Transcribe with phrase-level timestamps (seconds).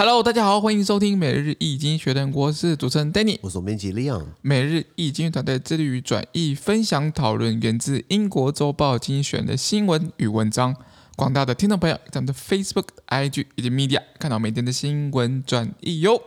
[0.00, 4.24] Hello，大家好，欢迎收听每日易经学人，我是主持人 Danny，我是总编辑 Leon。
[4.40, 10.74] 每日易经团队致力于转译、分享、讨论源自英国周报精选的新闻与文章。
[11.16, 16.18] 广大的听众朋友，在我们的 Facebook、IG 以及 Media 看到每天的新闻转译哟。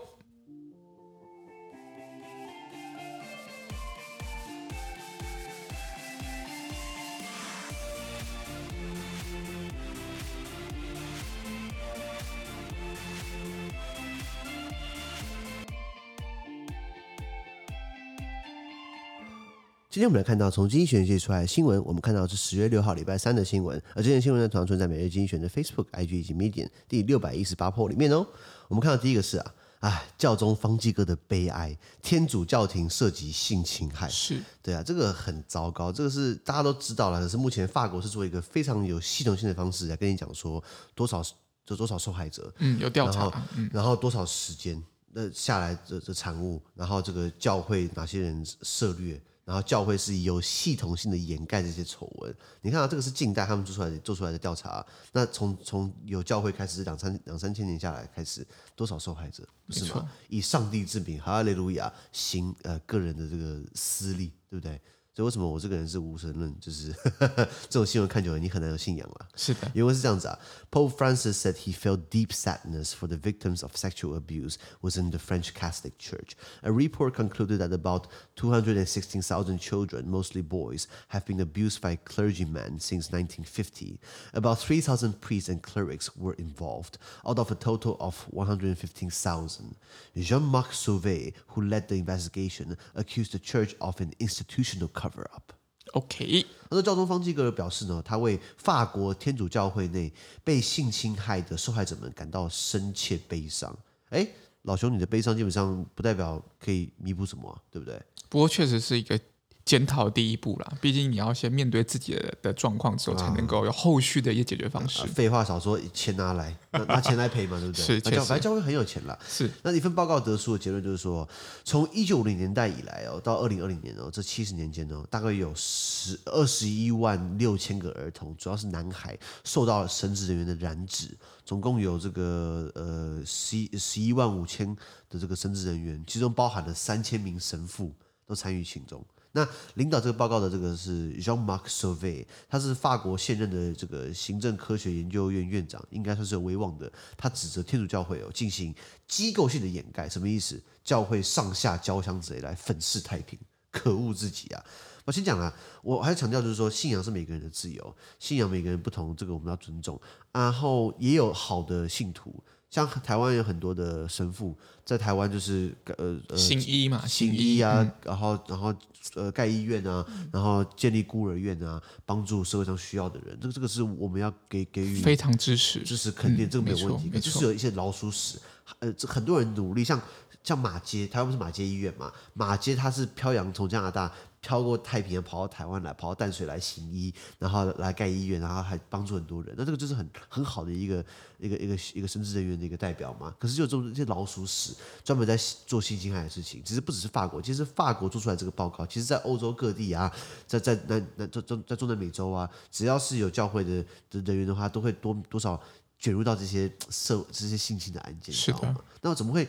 [19.93, 28.25] 今天我们来看到从经济学人写出来的新闻，我们看到是十月六号礼拜三的新闻，而这件新闻呢，同样存在每日经济学人的 Facebook、IG 以及 Medium 第六百一十八 po 里面哦。
[28.69, 40.63] 我们看到第一个是啊，哎，教宗方济哥的悲哀，天主教廷涉及性侵害，是对啊，这个很糟糕，这个是大家都知道了，可是目前法国是做一个非常有系统性的方式来跟你讲说
[40.95, 41.21] 多少
[41.63, 49.21] 就多少受害者，嗯，有调查，然后，嗯、然后多少时间那下来的的产物，然后这个教会哪些人涉猎。
[49.45, 52.35] 然后教会是有系统性的掩盖这些丑闻。
[52.61, 54.85] 你看啊，这个是近代他们做出来的做出来的调查。
[55.11, 59.47] 那从从有教会开始，两三两三千年下来开始，多少受害者？
[59.67, 60.09] 不是吗？
[60.29, 64.79] 以上帝之名，哈利路亚，行呃个人的这个私利，对不对？
[65.14, 66.54] 所以为什么我这个人是无神论？
[66.60, 69.28] 就是呵呵 这种新闻看久了，你很难有信仰了。
[69.34, 70.38] 是的，因为是这样子啊。
[70.70, 75.54] Pope Francis said he felt deep sadness for the victims of sexual abuse within the French
[75.54, 76.36] Catholic Church.
[76.62, 78.06] A report concluded that about
[78.36, 83.98] 216,000 children, mostly boys, have been abused by clergymen since 1950.
[84.34, 86.96] About 3,000 priests and clerics were involved,
[87.26, 89.74] out of a total of 115,000.
[90.14, 95.51] Jean-Marc Sauvé, who led the investigation, accused the church of an institutional cover up.
[95.91, 100.11] OK，那教宗方济各表示呢，他为法国天主教会内
[100.43, 103.77] 被性侵害的受害者们感到深切悲伤。
[104.09, 104.25] 哎，
[104.61, 108.01] 老兄，你的悲伤基本上不代表可以弥补什么，对不对？
[108.29, 109.19] 不过确实是一个。
[109.65, 115.01] 检讨第一步啦，毕竟你要先面对自己的的状况之后，才能够有后续的一些解决方式。
[115.01, 117.85] 啊、废话少说，钱拿来，拿 钱来赔嘛，对不对？
[117.85, 117.99] 是。
[118.25, 119.17] 反正教会很有钱啦。
[119.27, 119.49] 是。
[119.61, 121.27] 那一份报告得出的结论就是说，
[121.63, 131.17] 从一九五零年代以来哦，到二零二零年哦，这七十年间哦，大概有十二十一万六千个儿童，主要是男孩，受到了神职人员的染指。
[131.45, 134.75] 总共有这个呃十十一万五千
[135.09, 137.93] 的这个神职人员，其中包含了三千名神父
[138.25, 139.05] 都参与其中。
[139.35, 146.91] 那领导这个报告的这个是 Jean-Marc Sauvé，他是法国现任的这个行政科学研究院院长，应该算是有威望的。
[147.17, 148.73] 他指责天主教会哦进行
[149.07, 150.61] 机构性的掩盖，什么意思？
[150.83, 153.39] 教会上下交相之类来粉饰太平，
[153.71, 154.63] 可恶至极啊！
[155.05, 155.51] 我先讲啊，
[155.81, 159.99] 我还是强调就是说，信仰是每个人的自由，信仰每个人不同，这个我们要尊重。
[160.31, 162.43] 然后也有好的信徒。
[162.73, 168.73] 像台湾有很多的神父在台湾就是呃呃行医嘛，行医啊，然后然后
[169.13, 177.11] 呃盖医院啊，然后建立孤儿院啊，帮助社会上需要的人，这个这个是我们要给给予非常支持支持肯定，这个没有问题。
[177.19, 178.39] 就是有一些老鼠屎，
[178.79, 180.01] 呃，这很多人努力，像
[180.43, 182.11] 像马街，台湾不是马街医院嘛？
[182.33, 184.11] 马街他是漂洋从加拿大。
[184.43, 189.55] 飘过太平洋跑到台湾来，跑到淡水来行医，然后来盖医院，然后还帮助很多人。
[189.57, 191.03] 那这个就是很很好的一个
[191.39, 193.33] 一个一个一个神职人员的一个代表嘛。
[193.39, 196.61] 可是就这种这些老鼠屎，专门在做性侵害的事情。
[196.65, 200.11] 其实不只是法国，其实法国做出来这个报告，其实在欧洲各地啊，
[200.45, 205.57] 在在南南在中在中南美洲啊，只要是有教会的的人员的话，都会多多少
[205.97, 208.35] 卷入到这些社这些性侵的案件。
[208.35, 208.75] 是的。
[209.01, 209.47] 那怎么会？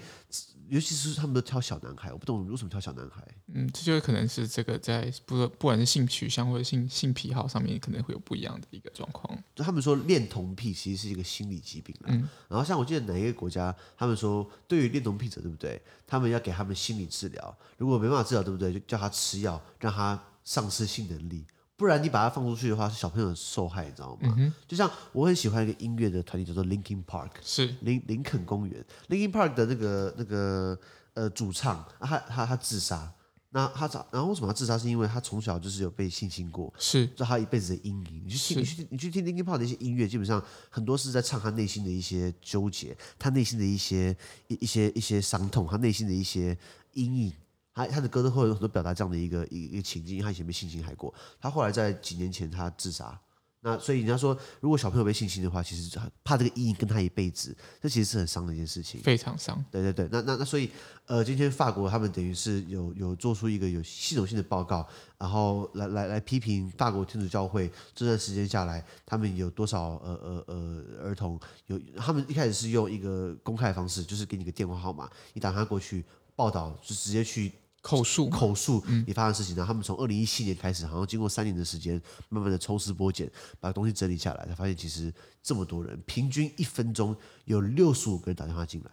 [0.69, 3.23] 尤其是他们都挑小男孩，我不懂为什么挑小男孩。
[3.53, 9.39] 嗯，这就可能是这个在不不管是性取向或者性性癖好上面，可能会有不一样的一个状况。
[9.55, 11.95] 就他们说恋童癖其实是一个心理疾病。
[12.07, 12.29] 嗯。
[12.49, 15.81] 然后像我记得哪一个国家，他们说对于恋童癖者，对不对？
[16.07, 18.73] 他们要给他们心理治疗，如果没办法治疗，对不对？
[18.73, 21.45] 就叫他吃药，让他丧失性能力。
[21.77, 24.35] 不然你把它放出去的话，是小朋友受害，你知道吗？
[24.39, 28.85] 嗯、就像我很喜欢一个音乐的团体叫做 Linkin Park，是林林肯公园。
[29.09, 30.79] Linkin Park 的那个那个
[31.15, 33.13] 呃主唱，啊、他他他自杀，
[33.51, 34.07] 那他咋？
[34.13, 34.79] 然后为什么他自杀？
[34.79, 38.23] 是因为他从小就是有被性侵过，是就他一辈子的阴影。
[38.25, 40.41] 你去听你去你去听 Linkin Park 的一些音乐，基本上
[40.71, 44.17] 很多是在唱他内心的一些纠结，他内心的一些
[44.47, 46.57] 一一些一些伤痛，他内心的一些
[46.93, 47.33] 阴影。
[47.75, 53.19] 他他的歌都会有很多表达这样的一个一个一个情境，因为他以前被性侵害过，他后来在几年前他自杀，
[53.61, 59.65] 那所以人家说，如果小朋友被性侵的话，其实怕这个阴影跟他一辈子，这其实是很伤的一件事情，非常伤。
[59.71, 60.71] 对对对，那那那所以，
[61.07, 64.87] 呃，今天法国他们等于是有有做出一个有系统性的报告，
[65.19, 76.05] 然后来来来批评法国天主教会这段时间下来，他们有多少呃呃呃儿童有，他们一开始是用一个公开的方式，就是给你个电话号码，你打他过去
[76.37, 77.51] 报道，就直接去。
[77.85, 82.01] 口述口述你发生的事情，然后他们从二零一七年开始，好像经过三年的时间，
[82.31, 87.15] 慢慢的抽丝剥茧，把东西整理下来，才发现其实这么多人，平均一分钟
[87.45, 88.91] 有六十五个人打电话进来。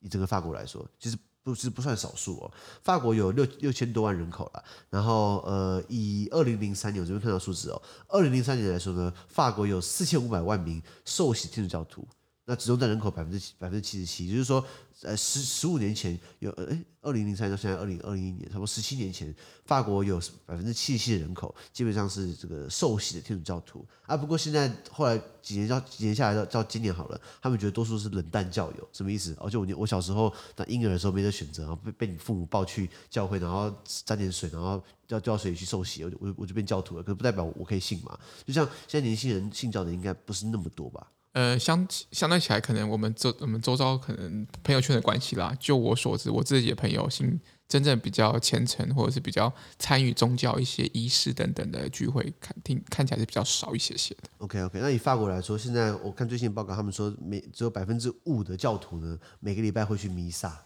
[0.00, 2.52] 以整个法国来说，其实不是不算少数哦。
[2.82, 12.04] 法国有六六千多万人口了，然后呃，以二零零三年我这边看到数字哦，二零零三年来说呢，法国有四千五百万名受洗天主教徒。
[12.46, 14.62] 那集中在人口百分之七百分之七十七，也就是说，
[15.02, 24.14] 呃，十十五年前有，呃，二零零三年到现在二零二一年，差不多十七年前，法国有百分之七十七的人口基本上是这个受洗的天主教徒啊。
[24.14, 29.34] 不过现在后来几年到几年下来到到今年好了，他们觉得多数是冷淡教友，什么意思？
[29.40, 33.74] 而且我我小时候当婴儿的时候没得选择，然后被被你父母抱去教会，然后
[34.04, 37.02] 沾点水，然后掉掉水里去受洗，我就我我就变教徒了。
[37.02, 38.18] 可不代表我可以信嘛？
[38.46, 41.10] 就像现在年轻人信教的应该不是那么多吧？
[41.34, 45.52] 呃，相相对起来，可能我们周我们周遭可能朋友圈的关系啦。
[45.58, 54.30] 就我所知，我自己的朋友心真正比较虔诚，或者是比较参与宗教一些仪式等等的聚会，看听看起来是比较少一些些的。
[54.38, 60.56] OK OK，那以法国来说，现在我看最新的报告，他们说每只有百分之五的教徒呢，每个礼拜会去弥撒。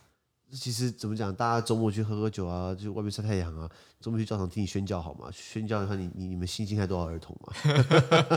[0.50, 3.68] 其实怎么讲，大家周末去喝喝酒啊，就外面晒太阳啊，
[4.00, 5.28] 周末去教堂听你宣教好吗？
[5.32, 7.52] 宣教的话，你你你们新进来多少儿童嘛？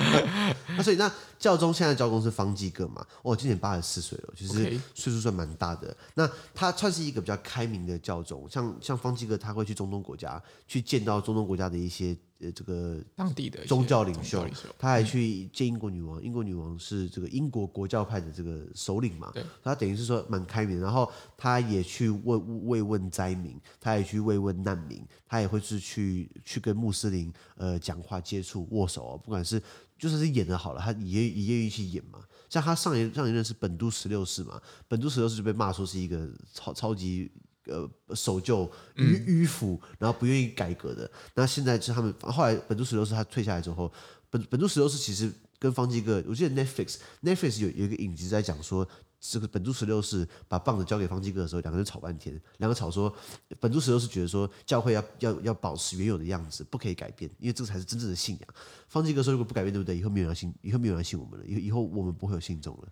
[0.75, 1.09] 那所以那
[1.39, 3.05] 教宗现在教宗是方济各嘛？
[3.23, 4.53] 哦，今年八十四岁了，其实
[4.93, 5.95] 岁数算蛮大的。
[6.15, 12.17] 那他算是一个比较开明的教宗，像像方济各他会去中东国家去见到中东国家的一些。
[12.41, 14.47] 呃，这个当地的宗教领袖，
[14.79, 16.21] 他还去见英国女王。
[16.23, 19.29] 英国女王是这个英国国教派的这个首领嘛？
[19.33, 20.79] 对，他等于是说蛮开明。
[20.79, 29.21] 然后他也去慰慰问灾民，他也去慰问难民，他也会是去去跟穆斯林呃讲话、接触、握手。
[29.23, 29.61] 不管是
[29.99, 32.19] 就算是演的好了，他也也愿意去演嘛。
[32.49, 37.31] 像他上一上一任是本都十六世嘛，本都十六世就被骂说是一个超超级。
[37.65, 38.65] 呃，守旧
[38.95, 41.09] 迂迂腐，然后不愿意改革的。
[41.35, 43.91] 那现在是他们后来本笃十六世他退下来之后，
[44.29, 48.87] 本本笃十六世其实跟方济各，我记得 Netflix Netflix 有有一个影集在讲说，
[49.19, 53.15] 这个本笃十六世把棒子交给方济各的时候，两个人吵半天，两个吵说，
[53.59, 58.49] 本笃十六世觉得说教会要要要保持原有的样子，不可以改变，因为这个才是真正的信仰。
[58.87, 59.95] 方济各说如果不改变，对不对？
[59.95, 62.87] 以后没有人信，以后没有人信我们了，以以后我们不会有信众了。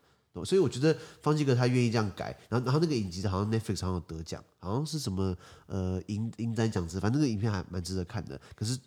[0.46, 5.36] 所以我觉得方济哥他愿意这样改，然后然后那个影集好像 Netflix 好像有得奖，好像是什么
[5.68, 8.40] 呃银银胆奖之，反正那个影片还蛮值得看的。
[8.56, 8.80] 可是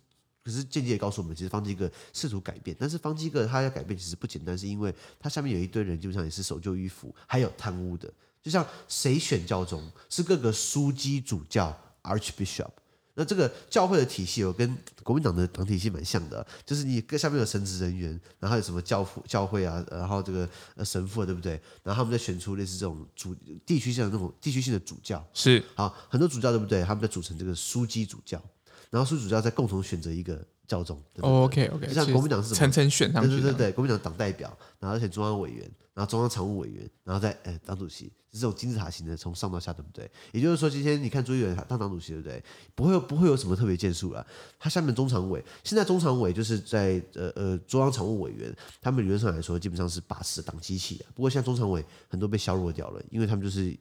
[0.42, 8.12] 可是间接也告诉我们，其实方济哥试图改变，但是方济哥他要改变其实不简单，是因为他下面有一堆人基本上也是守旧迂腐，还有贪污的。
[8.42, 12.70] 就像谁选教宗，是各个枢机主教 Archbishop。
[13.14, 21.60] 那这个教会的体系有，跟国民党的党体系蛮像的，就是你各下面有神职人员，然后有什么教父、教会啊，然后这个呃神父，对不对？
[21.82, 23.34] 然后他们再选出类似这种主
[23.66, 26.82] 地区性的那种地区性的主教，是好很多主教，对不对？
[26.82, 28.42] 他们在组成这个枢机主教，
[28.88, 30.96] 然后枢机主教再共同选择一个教宗。
[31.16, 35.70] 哦，OK OK，就像国民党是层层选上去，对对对对，国民党党代表，然后而且中央委员。
[35.94, 40.10] 然后中央常务委员，然后再呃党主席，是这种金字塔型的，从上到下，对不对？
[40.32, 42.42] 也就是说，今天你看朱立伦当党主席，对不对？
[42.74, 44.26] 不会有不会有什么特别建树了。
[44.58, 51.04] 他下面中常委，现在中常委就是在呃呃中央常务委员，他们理论上来说基本上是把持党机器的。
[51.14, 53.78] 不过现在中常委很多被削弱掉了，因为他们就是。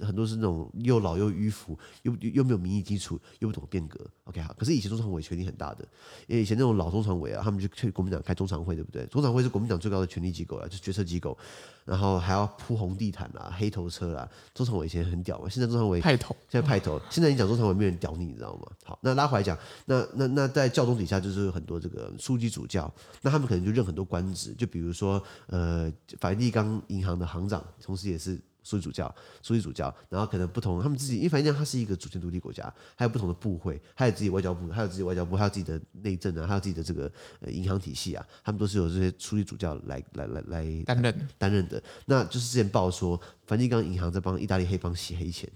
[0.00, 3.98] 很多是那种又老又迂腐，又又没有民意基础，又不懂变革。
[4.24, 5.86] OK 好，可是以前中常委权力很大的，
[6.26, 9.06] 因为以前那种老中常委啊，他们就去国民党开中常会，对不对？
[9.06, 11.36] 中常会是国民党最高的权力机构啊，就决策机构，
[11.84, 14.28] 然后还要铺红地毯啦、黑头车啦。
[14.54, 18.70] 中常委以前很屌嘛，现在中常委派头，现在派头，现在你讲中常委没有人屌你，你知道吗？
[18.84, 28.38] 好，那拉回来讲，那那那在教宗底下就是有很多这个枢机主教，那他们可能就任很多官职，就比如说呃，梵蒂冈银行的行长，同时也是。
[28.68, 32.62] 枢机主教，枢机主教，然后可能不同，他们自己，因为反正它是一个主权独立国家，
[32.94, 37.10] 还有不同的部会，还有自己外交部，还有自己外交部，还有自己的内政啊，还有自己的这个
[37.40, 41.82] 呃银行体系啊，他们都是由这些枢机主教来来来来担任担任的。
[42.04, 45.50] 那就是之前报说，梵蒂冈银行在帮意大利黑帮洗黑钱。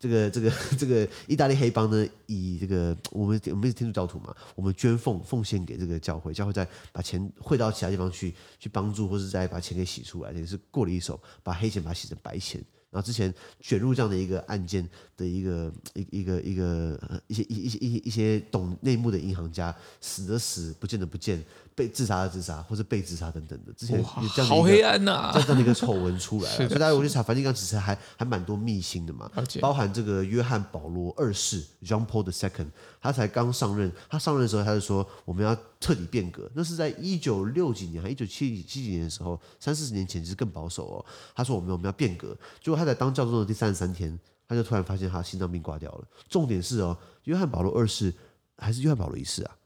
[0.00, 12.64] 这个这个这个意大利黑帮呢，以这个我们我们是天主教徒嘛，我们捐奉奉献给这个教会，教会再把钱汇到其他地方去，去帮助或者再把钱给洗出来，也是过了一手，把黑钱把它洗成白钱。
[12.90, 21.44] 然后之前卷入这样的一个案件的一个一一个一个一些一一些一些一些懂内幕的银行家，死的死，不见的不见。
[21.80, 23.72] 被自杀的自杀，或是被自杀等等的。
[23.72, 24.04] 之前有
[24.36, 26.68] 这样好黑暗呐、啊，这样的一个丑闻出来 了。
[26.68, 29.30] 所以大家我去查梵蒂冈，其实还还蛮多秘辛的嘛，
[29.62, 32.66] 包含这个约翰保罗二世 （John Paul II），
[33.00, 36.50] 他才刚上任，他上任的时候他就说我们要彻底变革。
[36.54, 41.06] 那是在一九六几年还一九七七几年的时候，三四十年前其实更保守哦。
[41.34, 46.04] 他说我们我们要变革，结果他在当教宗的第三十三天，他就突然发现他心脏病挂掉了。
[46.28, 46.94] 重点是哦，
[47.24, 48.12] 约翰保罗二世
[48.58, 49.56] 还是约翰保罗一世啊？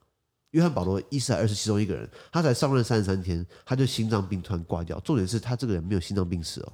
[0.54, 4.98] 约翰保罗一世还二世其中一个人，他才上任三十三天，他就心脏病突然挂掉。
[5.00, 6.72] 重点是他这个人没有心脏病史哦，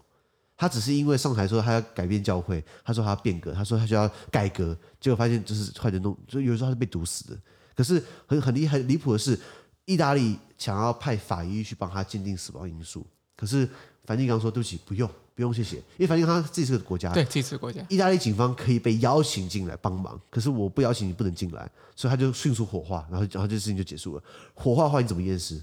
[0.54, 7.40] 他只是因为上台说他要改变教会，他说他要变革，他说他就要改革，结果发现就是快点弄，就有时候他是被毒死的。
[7.74, 9.38] 可是很很离很离谱的是，
[9.86, 13.66] 意大利想要派法医去帮他鉴定死亡因素，可是
[14.10, 15.08] 梵蒂冈说对不起，不用。
[15.36, 17.80] 不用谢谢，因为反正他自己是个国家，对，自己是个国家。
[17.88, 24.22] 意大利警方可以被邀请进来帮忙，可是我不邀请你不能进来，所以他就迅速火化，然后然后这事情就结束了。
[24.52, 25.62] 火化的话你怎么验尸？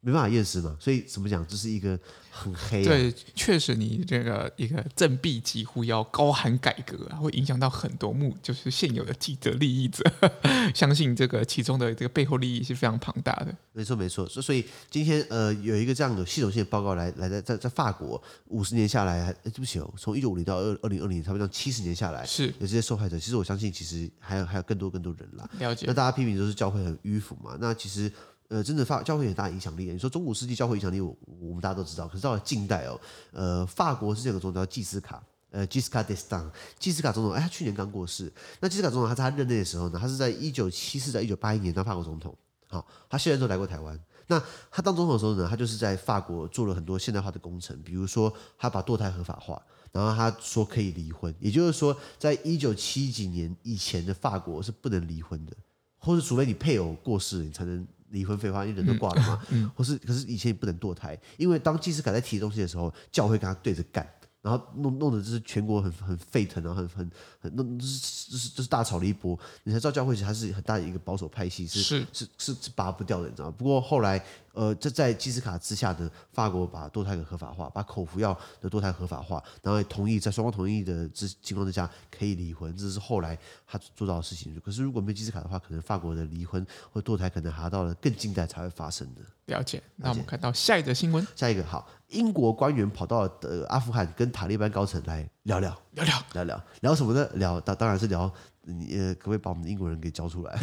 [0.00, 1.98] 没办法验尸嘛，所以怎么讲，这是一个
[2.30, 2.84] 很黑、啊。
[2.84, 10.04] 对，确实，你这个一个振臂疾呼要高喊改革啊，会影响到很多目，就是现有的既得利益者。
[10.74, 13.52] 相信这个其中的这个背后利益是非常庞大的。
[13.72, 14.28] 没错，没错。
[14.28, 23.18] 所所以今天呃有一个这样的系统性的报告来来在在在法国五十年下来，还对不起哦，从一九五零到二二零二零，差不多七十年下来，是有这些受害者。
[23.18, 25.50] 其实我相信，其实还有还有更多更多人啦。
[25.58, 25.86] 了解。
[25.88, 27.56] 那大家批评都是教会很迂腐嘛？
[27.60, 28.12] 那其实。
[28.48, 29.90] 呃，真的法教会很大影响力。
[29.90, 32.06] 你说中古世纪教会影响力，我我们大家都知道。
[32.06, 33.00] 可是到了近代哦，
[33.32, 36.48] 呃，法国是这个总统叫季斯卡，呃，季斯卡德斯当，
[36.78, 38.32] 季斯卡总统，哎，他去年刚过世。
[38.60, 42.36] 那季斯卡总统他在他任内的时候呢，他是在一九七四到一九八一年当法国总统。
[42.68, 43.98] 好，他现在都来过台湾。
[44.28, 49.60] 那他当总统的时候呢，他就是在法国做了很多现代化的工程，比如说他把堕胎合法化，
[49.90, 55.52] 然后他说可以离婚，也就是说，在一九七几年以前的法国是不能离婚的，
[55.98, 57.84] 或者除非你配偶过世，你才能。
[58.10, 59.40] 离婚废话，因为人都挂了嘛。
[59.74, 64.08] 或是，可是以前也不能堕胎，因为当祭司敢在提东西的时候，教会跟他对着干，
[64.46, 67.10] 然后弄弄得就是全国很很沸腾，然后很很
[67.40, 69.36] 很弄，就是就是就是大吵了一波。
[69.64, 73.54] 你才知道教会其实它是很大的一个保守派系，是是是是，是拔不掉的，你知道吗？
[73.58, 74.22] 不过后来。
[74.56, 84.58] 呃，这在基斯卡之下呢，法国把堕胎给合法化，把口服药的堕胎合法化，然后也同意在双方同意的之情况之下可以离婚，这是后来他做到的事情。
[84.64, 89.20] 可是如果没有基斯卡的话，可能法国的离婚或堕胎可能还要到了更近代才会发生的。
[89.44, 89.82] 了解。
[89.96, 97.28] 那我们看到下一则新闻，下一个好，英国官员跑到呃阿富汗跟塔利班高层来聊聊聊聊聊聊聊什么呢？
[97.34, 98.32] 聊当当然是聊。
[98.65, 100.55] 你呃，可不可以把我们的英国人给交出来？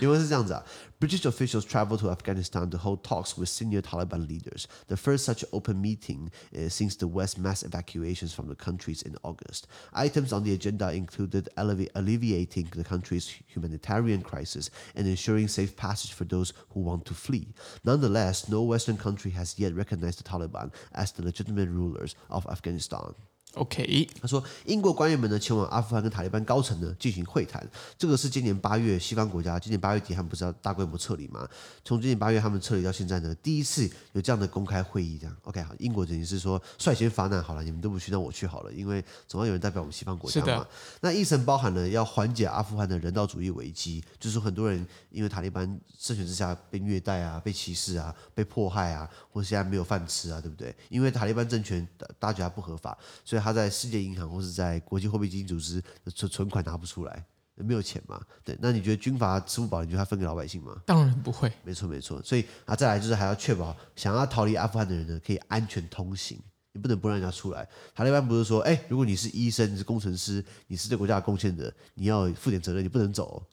[0.00, 0.64] 因为是这样子啊，
[1.00, 4.66] British officials travel to Afghanistan to hold talks with senior Taliban leaders.
[4.86, 6.30] The first such open meeting
[6.68, 9.66] since the West's mass evacuations from the countries in August.
[9.92, 16.24] Items on the agenda included alleviating the country's humanitarian crisis and ensuring safe passage for
[16.24, 17.48] those who want to flee.
[17.82, 23.14] Nonetheless, no Western country has yet recognized the Taliban as the legitimate rulers of Afghanistan.
[23.55, 31.49] OK，他说英国官员们呢前往阿富汗跟塔利班高层呢进行会谈，这个是今年八月西方国家今年八月底他们不是要大规模撤离吗？
[31.83, 40.65] 从今年八月他们撤离到现在呢，第一次有这样的公开会议，这样 OK 好，英国等于是说率先发难好了，你们都不去，那我去好了，因为总要有人代表我们西方国家嘛。
[41.01, 45.65] 那议程包含了要缓解阿富汗的人道主义危机，就是很多人因为塔利班
[45.97, 50.73] 政权之下被虐待啊、被歧视啊、被迫害啊，或者现在没有饭吃啊，对不对？
[50.89, 51.85] 因为塔利班政权
[52.19, 53.38] 大家不合法，所以。
[53.39, 58.21] 他在世界银行或是在国际货币基金组织的存存款拿不出来，没有钱嘛？
[58.43, 60.81] 对，那你觉得军阀吃不饱，你觉得他分给老百姓吗？
[60.85, 61.51] 当然不会。
[61.63, 66.39] 没错没错，所以啊，再来就是还要确保想要逃离阿富汗的人呢，可以安全通行。
[66.71, 67.67] 你不能不让人家出来。
[67.95, 73.43] 塔利班不是说，哎，如果你是医生，你是工程师，你是对国家有贡献的，你要负点责任，你不能走。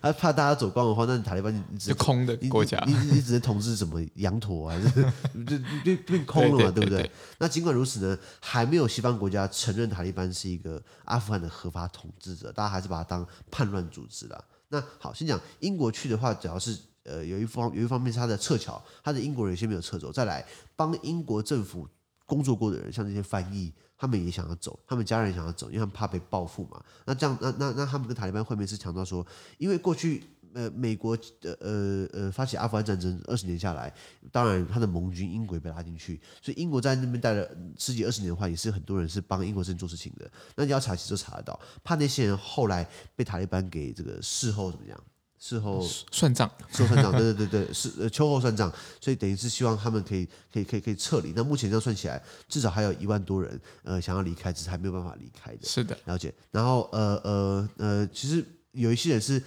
[0.00, 4.88] 他怕大家走光的话，那塔利班你只是空的国家，你你，你只能统治什么羊驼还是
[5.46, 7.10] 就就变空了嘛，对，对，对，对，对不对？
[7.38, 14.44] 那尽管如此呢，还没有西方国家承认塔利班是一个阿富汗的合法统治者，大家还是把它当叛乱组织了。
[14.68, 16.78] 那好，先讲英国去的话，主要是。
[17.04, 20.44] 呃，有一方有一方面是他的撤侨，他的英国人有些没有撤走，再来
[20.76, 21.88] 帮英国政府
[22.26, 26.82] 工作过的人，像这些翻译，他们也想要走，他们家人想要走，因为他们怕被报复嘛。
[27.06, 29.26] 那这样，那那那他们跟塔利班会面是强调说，
[29.58, 33.92] 因为过去呃美国呃呃发起阿富汗战争二十年下来，
[34.30, 40.30] 当然他的盟军英国也被拉进去，所以英国在那边待了十几二十年的话，也是很多人是帮英国政府做事情的。
[40.54, 45.00] 那你要查，其实查得到，怕那些人后来被塔利班给这个事后怎么样？
[45.40, 45.82] 事后
[46.12, 48.70] 算账，事后算账，对对对对， 是呃秋后算账，
[49.00, 51.32] 所以等于是希望他们可以可以可以可以撤离。
[51.34, 55.66] 那目前这样算起来，至少还有一万多人呃想要离开，只是还没有办法离开的。
[55.66, 56.32] 是的，了解。
[56.50, 59.42] 然后呃呃呃，其实有一些人是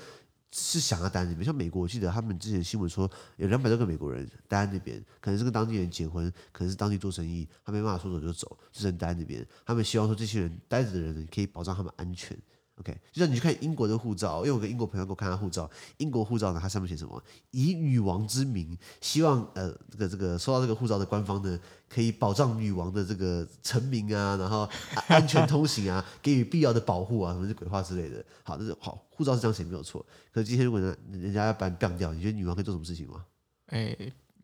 [0.51, 1.45] 是想要待在那边。
[1.45, 9.45] 像美国，我记得他们之前新闻说有两百多个美国人待在那边，可能是跟当地人结婚，可能是当地做生意，他没办法说走就走，只能待在那边。
[9.63, 12.35] 他们希望说这些人待着的人可以保障他们安全。
[12.83, 17.23] OK，就像你去看英国的护照，因为我跟英国朋友给我看他护照，英国护照呢，它上面写什么？
[17.51, 24.69] 以女王之名，希望呃这个这个收到这个护照的官方呢，可以保障女王的这个臣民啊，然后
[25.07, 28.23] 安全通行啊， 给予必要的保护啊，什么是鬼话之类的。
[28.43, 30.05] 好，这是好护照是这样写没有错。
[30.33, 33.23] 可是今天如果呢，人家要把你毙掉，你觉得女王可以做什么事情吗？
[33.67, 33.95] 哎。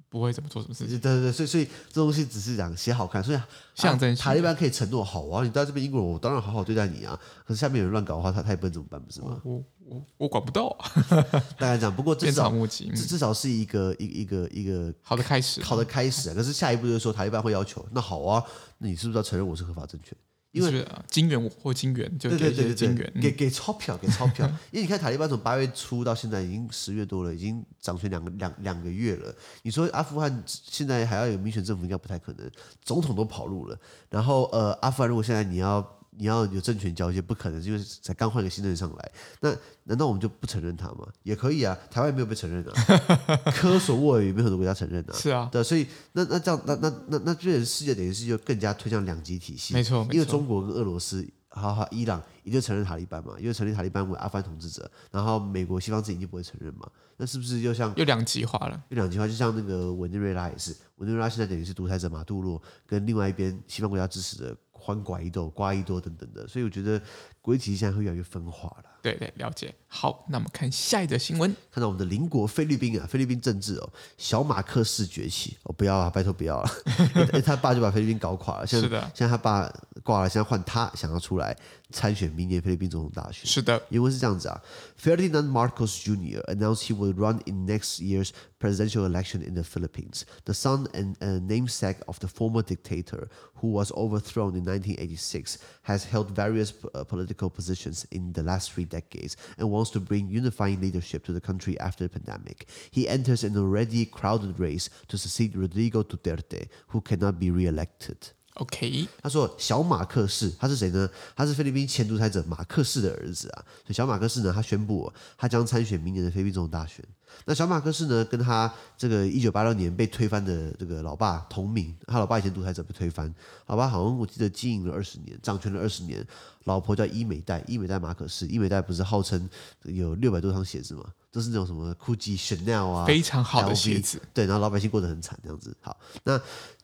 [0.10, 3.40] 不会怎么做什么事情，对对对，所以所以这东西只是讲写好看，所以
[3.76, 7.18] 象征塔利班可以承诺好啊，你到这边英国人，我当然好好对待你啊。
[7.46, 9.40] 可是下面有人乱搞的话，他他也不能怎么办，不是吗？
[9.44, 10.76] 我我我管不到，
[11.58, 11.96] 大概这样。
[11.96, 16.34] 不过至少至至少是一个一一个一个好的开始，好的开始啊。
[16.34, 18.44] 可是下一步就是说塔利班会要求，那好啊，
[18.80, 20.18] 那你是不是要承认我是合法政权？
[20.52, 24.48] 因为金元或金元，就给给金元，给给钞票，给钞票。
[24.72, 29.34] 因为你看塔利班从八月初到现在已经十月多了，已经掌权两个两两个月了。
[29.62, 32.50] 你说阿富汗现在还要有民选政府，应该不太可能。
[32.82, 33.78] 总统都跑路了，
[34.10, 35.99] 然后呃，阿富汗如果现在你要。
[36.12, 39.12] 你要有政权交接，不可能，因为才刚换个新的人上来。
[39.42, 41.08] 那难道我们就不承认他吗？
[41.24, 42.74] 也可以啊，台湾也没有被承认啊，
[43.54, 45.14] 科索沃也没有很多国家承认啊。
[45.14, 49.74] 是啊，对，所以那那这样，那那那那这世界等于是就更加推向两极体系。
[49.74, 56.90] 没错，因为中国跟俄罗斯，好好，伊朗也就承认塔利班嘛，因为承认塔利班为阿富汗统治者，然后美国西方自己就不会承认嘛。
[57.18, 58.82] 那是不是就像又两极化了？
[58.90, 64.56] 又两极化，就像那个委内瑞拉也是，委内瑞拉现在等于是独裁者马杜罗跟另外一边西方国家支持的。
[64.80, 67.02] 欢瓜伊多、瓜一多等等的，所以我觉得
[67.42, 68.86] 国际体系现在会越来越分化了。
[69.02, 69.74] 对对，了解。
[69.88, 71.56] 好，那我们看下一则新闻。
[71.72, 76.70] 看到我们的邻国菲律宾啊，菲律宾政治哦，小马克思崛起哦，不要啊，拜托不要了，
[77.46, 78.68] 他爸就把菲律宾搞垮了。
[78.68, 79.72] 现在是的，现在他爸
[80.04, 81.56] 挂了，现在换他想要出来
[81.91, 83.47] 参选明年菲律宾总统大选。
[83.47, 84.61] 是的，因为是这样子啊，
[85.01, 86.43] Ferdinand Marcos Jr.
[86.47, 90.25] announced he will run in next year's presidential election in the Philippines.
[90.45, 96.05] The son and uh, namesake of the former dictator who was overthrown in 1986 has
[96.05, 100.81] held various uh, political positions in the last three decades and wants to bring unifying
[100.81, 102.67] leadership to the country after the pandemic.
[102.91, 108.33] He enters an already crowded race to succeed Rodrigo Duterte, who cannot be re-elected.
[108.60, 111.10] OK，他说小马克士他是谁呢？
[111.36, 113.64] 他是菲律宾前独裁者马克士的儿子啊。
[113.84, 117.04] 所以小马克士呢，他宣布他将参选明年的菲律宾总统大选。
[117.46, 123.34] 那小马克士呢，跟他这个一九八六年被推翻的这个老爸同名，他老爸以前独裁者被推翻，
[123.68, 126.26] 老爸好像我记得经营了二十年，掌权了二十年。
[126.66, 129.50] 老婆叫伊美代，伊美代马可仕，伊美代不是号称
[129.84, 131.04] 有六百多双鞋子吗？
[131.32, 134.22] 都是那种什么 Gucci、Chanel 啊，非常好的鞋子。
[134.34, 135.76] 对，然后老百姓过得很惨，这样子。
[135.82, 136.40] 好，那。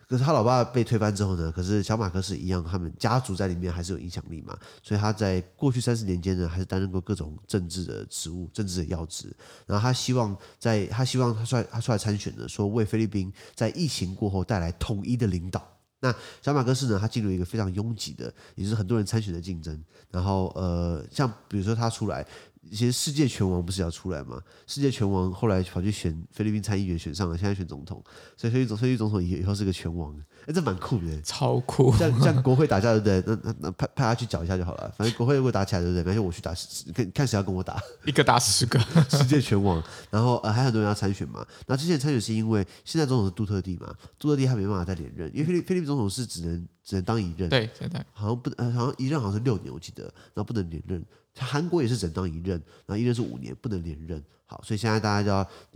[0.07, 1.51] 可是他老爸被推翻之后呢？
[1.51, 4.57] 可是小马克思一样，他们家族在里面还是有影响力嘛。
[4.83, 9.35] 所以他在过去三十年间呢，还是担任过各种政治的职务、政治的要职。
[9.65, 15.67] 然后他希望在，他希望他出来，他出来参选的，说为菲律宾在疫情过后带来统一的领导。
[15.99, 16.99] 那小马克思呢？
[16.99, 19.83] 他进入一个非常拥挤的，也是很多人参选的竞争。
[20.11, 22.25] 然后呃，像比如说他出来。
[22.71, 24.41] 其实世界拳王不是要出来吗？
[24.65, 28.03] 世界拳王后来跑去选菲律宾参议员，选上了，现在选总统。
[28.35, 30.15] 所以菲律宾总，菲律宾总统以以后是个拳王，
[30.47, 31.93] 哎，这蛮酷的，超酷。
[31.95, 33.23] 像像国会打架，对不对？
[33.27, 34.91] 那那那派派他去搅一下就好了。
[34.97, 36.03] 反正国会如果打起来，对不对？
[36.03, 36.53] 反正我去打，
[36.93, 39.81] 看看谁要跟我打，一个打十个，世界拳王。
[40.09, 41.45] 然后呃，还有很多人要参选嘛。
[41.67, 51.03] 那之前参选是因为现在总统是杜特地嘛，杜特地他没办法再连任，因为菲律菲律宾总统是只能只能当一任，对，现在好像不呃，好像一任好像是六年，我记得，然后不能连任。
[51.35, 52.51] 他韩国也是只当一任，
[52.87, 54.23] 然后一任是五年，不能连任。
[54.47, 55.29] 好，所以现在大家就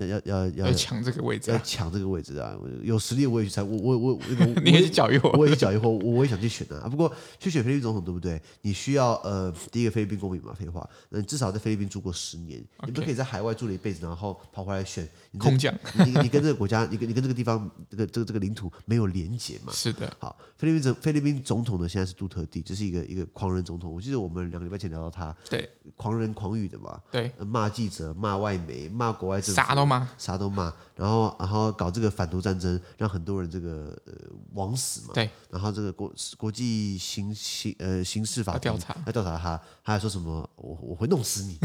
[0.06, 2.56] 要要要要要抢这个位置，要抢这个位置啊！
[2.84, 6.88] 有实力我也去参，我我我我 你也去搅一伙，我也去搅一伙，我也想去选啊！
[6.88, 8.40] 不过去选菲律宾总统对不对？
[8.62, 15.08] 你需要呃，第一个菲律宾公民嘛，废话，那你至少在菲律宾住过十年，你不可以在海外住了一辈子，然后跑回来选
[15.40, 15.74] 空降。
[16.06, 19.74] 你你跟这个国家，你跟你跟这个地方，这个这个这个领土没有连结嘛？
[19.74, 20.16] 是的。
[20.20, 23.92] 好，菲律宾总菲律宾总统呢，现在是杜特地，这是一个一个狂人总统。
[23.92, 29.42] 我记得我们两个礼拜前聊到他，对，狂人狂语的嘛，对，骂记者，骂外媒，骂国外。
[29.42, 34.14] 啥都骂，啥都骂，然后然后搞这个反毒战争，让很多人这个呃
[34.54, 35.14] 枉死嘛。
[35.14, 41.58] 对，然后这个国国际刑刑呃刑事法调查，要调查他，他还说什么我我会弄死你。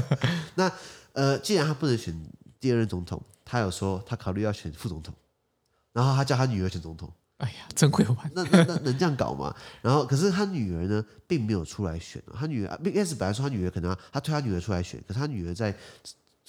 [0.56, 0.70] 那
[1.12, 2.14] 呃，既然他不能选
[2.58, 5.14] 第二任总统，他有说他考虑要选副总统，
[5.92, 7.10] 然后他叫他女儿选总统。
[7.38, 8.30] 哎呀，真会玩！
[8.34, 9.54] 那那那能这样搞吗？
[9.80, 12.20] 然后可是他女儿呢，并没有出来选。
[12.34, 15.72] 他女儿一开始本来说他女儿可能他推他女儿出来选，可是他女儿在。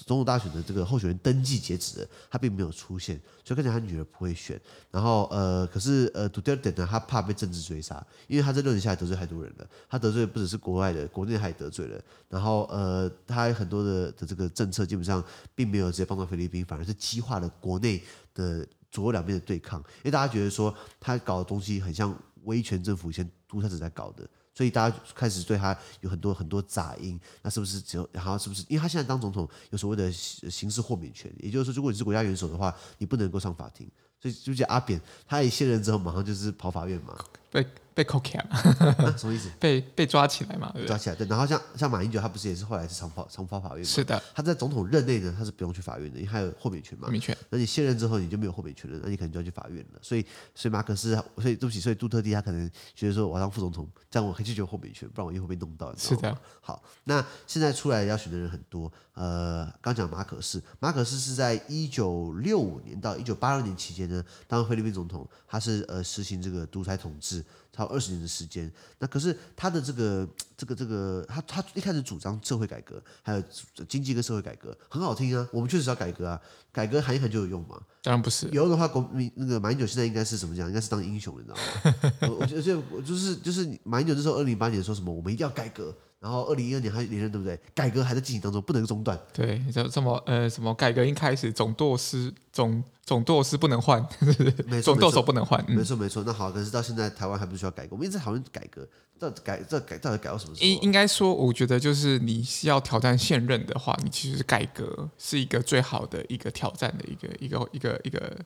[0.05, 4.59] 总统大选的这个候选人登记截止，他并没有出现，所以看起来他女儿不会选。
[4.91, 12.01] 然后呃，可是呃，杜特尔特呢，他怕被政治追杀，因为他这六年下来得罪太多人了，他得罪不只是国外的，国内他也得罪了。
[12.29, 18.01] 然后呃，他很多的的这个政策基本上并没有直接帮到菲律宾，反而是激化了国内
[18.33, 24.27] 的左右两边的对抗，因为大家觉得说他搞的东西很像威权政府以前独裁者在搞的。
[24.59, 28.61] 所以大家开始对他有很多很多杂音，那是不是只有然后是不是？
[28.67, 33.89] 因为他现在当总统有所谓的刑事豁免权，也就是说，如果你是国家元首的话，你不能够上法庭。
[34.21, 37.17] 所以就叫阿扁，他一卸任之后，马上就是跑法院嘛，
[37.49, 37.65] 对
[37.99, 38.39] 被扣卡，
[39.19, 39.49] 什么意思？
[39.59, 40.73] 被被抓起来嘛？
[40.87, 41.27] 抓起来，对。
[41.27, 43.83] 然后像像马英九，他不是也是后来是长跑长跑法院嘛？
[43.83, 44.23] 是的。
[44.33, 47.07] 他在总统任内呢，他是不用去法院的，因为他有豁免权嘛。
[47.07, 47.35] 豁免权。
[47.49, 49.99] 那你卸任之后，你就没有豁免权了，那你可能就要去法院了。
[50.01, 55.93] 所以，所以马可斯，所以对不起，所以杜特地他可能觉得说，我要当副总统，这样我可以拒绝豁免权，不然我以后会被弄到。
[55.97, 56.37] 是的。
[56.61, 58.89] 好，那现在出来要选的人很多。
[59.15, 67.43] 呃，刚讲马可斯，马可斯是在一九六五年到一九八六年期间呢，当菲律宾总统，他是呃实行这个独裁统治，
[67.79, 68.69] 超二十年的时间。
[68.99, 73.43] 那可是他的这个这个这个，他他一开始主张社会改革，还有
[73.87, 75.47] 经济跟社会改革，很好听啊。
[75.53, 77.79] 我们确实要改革啊，改革喊一喊就有用嘛？
[78.03, 80.67] 当然不是，有用的话，国民那个马英九现在应该是怎么讲？
[80.67, 82.11] 应该是当英雄，你知道吗？
[82.29, 85.95] 我我觉得我就是就是马英九那时候二零零八年说什么，我们一定要改革。
[86.19, 87.57] 然后二零一二年还连任，对不对？
[87.73, 89.17] 改革还在进行当中，不能中断。
[89.31, 94.05] 对，什什么呃什么改革一开始总舵师总总舵师不能换，
[94.67, 95.63] 没错，总舵手不能换。
[95.71, 96.21] 没错没错。
[96.25, 97.95] 那好，可是到现在台湾还不是需要改革？
[97.95, 98.85] 我们一直讨论改革，
[99.17, 100.67] 到底改这改到底改到什么时候？
[100.67, 108.37] 应应该说，我觉得就是你要挑战现任的话，你其实改革是一个最好的一个挑战的一个一个一个一个。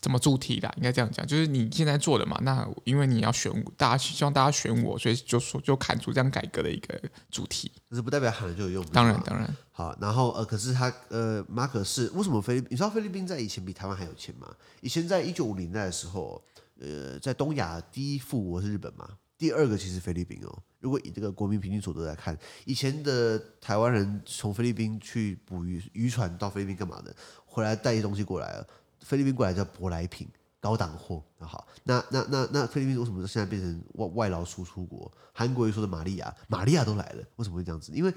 [0.00, 0.72] 怎么主题的？
[0.76, 2.38] 应该这样讲，就是你现在做的嘛。
[2.42, 7.70] 那因为你要选，大家希望大家选我，所以就说就砍出这样改革的一个主题。
[7.88, 8.86] 可是不代表喊了就有用。
[8.86, 9.56] 当然当然。
[9.70, 12.66] 好，然后呃，可是他呃，马可是为什么菲律？
[12.70, 14.48] 你知道菲律宾在以前比台湾还有钱吗？
[14.80, 16.42] 以前在一九五零年代的时候，
[16.80, 20.58] 呃，在东亚第一富国是日本嘛，第二个其实菲律宾哦。
[20.80, 27.14] 如果以这个国民平均所得来看，以前的台湾人从菲律宾去捕鱼，渔船到菲律宾干嘛的？
[27.46, 28.66] 回来带一些东西过来了。
[29.04, 30.28] 菲律宾过来叫舶来品，
[30.60, 31.22] 高档货。
[31.38, 35.10] 那好，那那那那菲律宾为什么现在变成外外劳输出国？
[35.32, 37.92] 韩国又说的玛利亚，玛利亚都来了，为什么会这样子？
[37.92, 38.14] 因为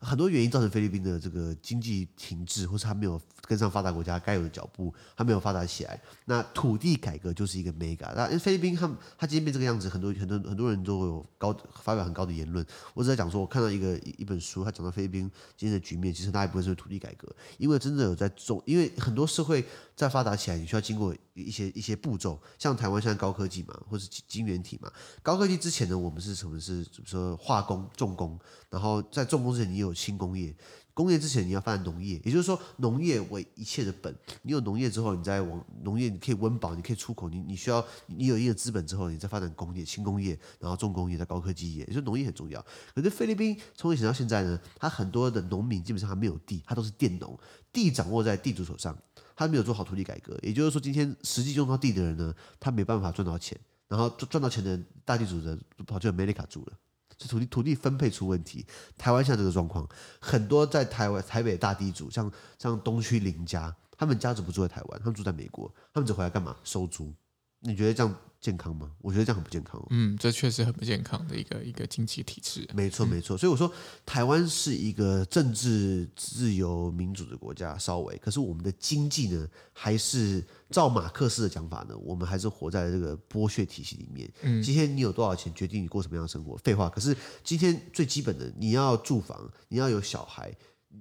[0.00, 6.00] 很多原因造成菲律宾的这个经济停滞，或是他没有跟上发达国家该有的脚步，他没有发达起来。
[6.26, 8.14] 那土地改革就是一个 mega。
[8.14, 12.64] 那因为菲律宾他他今天变这个样子，很多很多很多人都有高发表很高的言论。
[12.94, 19.64] 我只在讲说，我看到一个一本书，他讲到菲律宾今天的局面，其实大部分是土地改革，因为真的有在种，因为很多社会
[19.98, 22.40] 再发达起来，你需要经过一些一些步骤。
[22.58, 24.90] 像台湾现在高科技嘛，或是晶圆体嘛，
[25.22, 28.38] 高科技之前呢，我们是什么是，比如说化工重工，
[28.70, 29.92] 然后在重工之前你有。
[29.98, 30.54] 轻工业，
[30.94, 34.14] 工业之前你要发展农业，也就是说农业为一切的本。
[34.42, 42.64] 你有农业之后，你再往农业，你可以温饱，你可以出口，你你需要你有一定的资本之后，你再发展工业、轻工业，然后重工业、再高科技业，也就是农业很重要。
[42.94, 47.36] 可是菲律宾从以前到现在呢，他很多的农民基本上还没有地，他都是佃农，
[47.72, 48.96] 地掌握在地主手上，
[49.38, 50.36] 他没有做好土地改革。
[50.42, 56.72] 也就是说，今天实际用到地的人呢，他没办法赚到钱，然后赚到钱的大地主人跑去美利卡住了。
[57.20, 59.88] 是土地土地分配出问题，台湾现在这个状况，
[60.20, 66.56] 很多在台湾台北大地主，像像东区林家，他们家族不住在台湾，他们住在美国，他们只回来干嘛？
[66.64, 67.14] 收租。
[67.60, 68.92] 你觉得这样健康吗？
[69.00, 69.86] 我觉得这样很不健康哦。
[69.90, 72.68] 嗯，这确实很不健康的一个一个经济体制。
[72.72, 73.36] 没错，没错。
[73.36, 73.70] 所以我说，
[74.06, 84.30] 台湾是一个政治自由民主的国家，稍微，可是我们的经济呢，还是照马克思的讲法呢，我们还是活在这个剥削体系里面。
[84.42, 86.56] 嗯，今天你有多少钱，决定你过什么样的生活。
[86.58, 86.88] 废话。
[86.88, 90.54] 可是今天最基本的，你要住房，你要有小孩。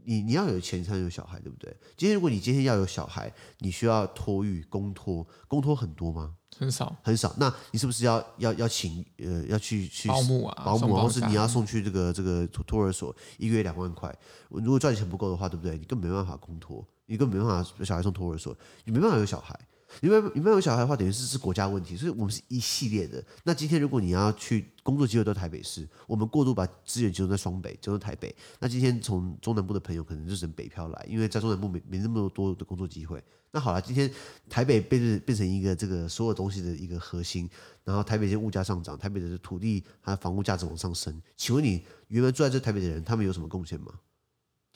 [0.06, 1.76] 你你要有钱才能有小孩，对不对？
[1.95, 6.36] 今天如果你今天要有小孩，你需要托育、公托，公托很多吗？
[6.58, 7.34] 很少，很少。
[7.38, 10.63] 那你是不是要要要请呃要去去保姆啊？
[10.65, 14.13] 保姆，或是你要送去这个这个托托儿所，一个月两万块。
[14.50, 15.78] 如果赚钱不够的话，对不对？
[15.78, 19.58] 你根本没办法公托，你根本没办法小孩送托儿所，你没办法有小孩。
[20.02, 23.23] 你没你没有小孩的话，等于是是国家问题，所以我们是一系列的。
[23.43, 28.36] 那今天如果你要去工作机会都台北市，我们过度把资源集中在双北，集中在台北。
[28.60, 33.23] 那今天从中南部的朋友可能就只能北漂来，因为在中南部没没那么多的工作机会。
[33.50, 34.12] 那好了，今天
[34.50, 37.50] 台北变成变成一个这个所有东西的一个核心，
[37.84, 41.19] 然后台北现在物价上涨，台北的土地它的房屋价值往上升。
[41.38, 43.93] 请问你原本住在这台北的人，他们有什么贡献吗？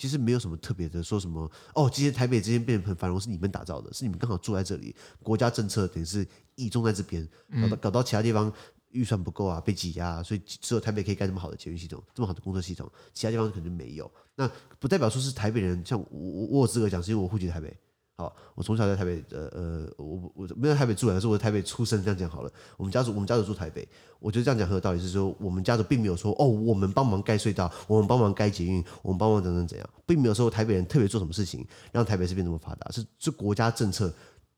[0.02, 7.30] 其实没有什么特别的，说什么哦，今天台北之间变得很繁荣，是你们打造的，是你们刚好住在这里，国家政策等于是倚重在这边，
[7.62, 8.52] 搞到搞到其他地方
[8.90, 14.12] 预算不够啊，被挤压、啊，所以只有台北可以盖这么好的捷运系统，这么好的工作系统，其他地方可能没有。
[14.34, 17.78] 那不代表说是台北人，像我我我有资格讲，是因为我户籍台北。
[18.21, 22.51] 好，我从小在台北，呃呃，我我没有在台北住，但是我在台北出生，这样讲好了。
[22.77, 23.88] 我们家族我们家族住台北，
[24.19, 34.13] 我觉得这样讲很有道理，是说我们家族并没有说哦，我们帮忙盖隧道，我们帮忙盖捷运，我们帮忙怎样怎样，并没有说台北人特别做什么事情让台北市变这么发达，是是国家政策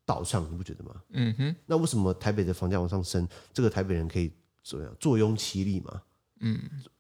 [0.06, 0.96] 导向，你不觉得吗？
[1.12, 1.56] 嗯哼。
[1.66, 4.30] 那为什么台北的房价往上升，这个台北人可以
[4.62, 6.02] 怎么样坐拥其利嘛？
[6.42, 6.60] 嗯，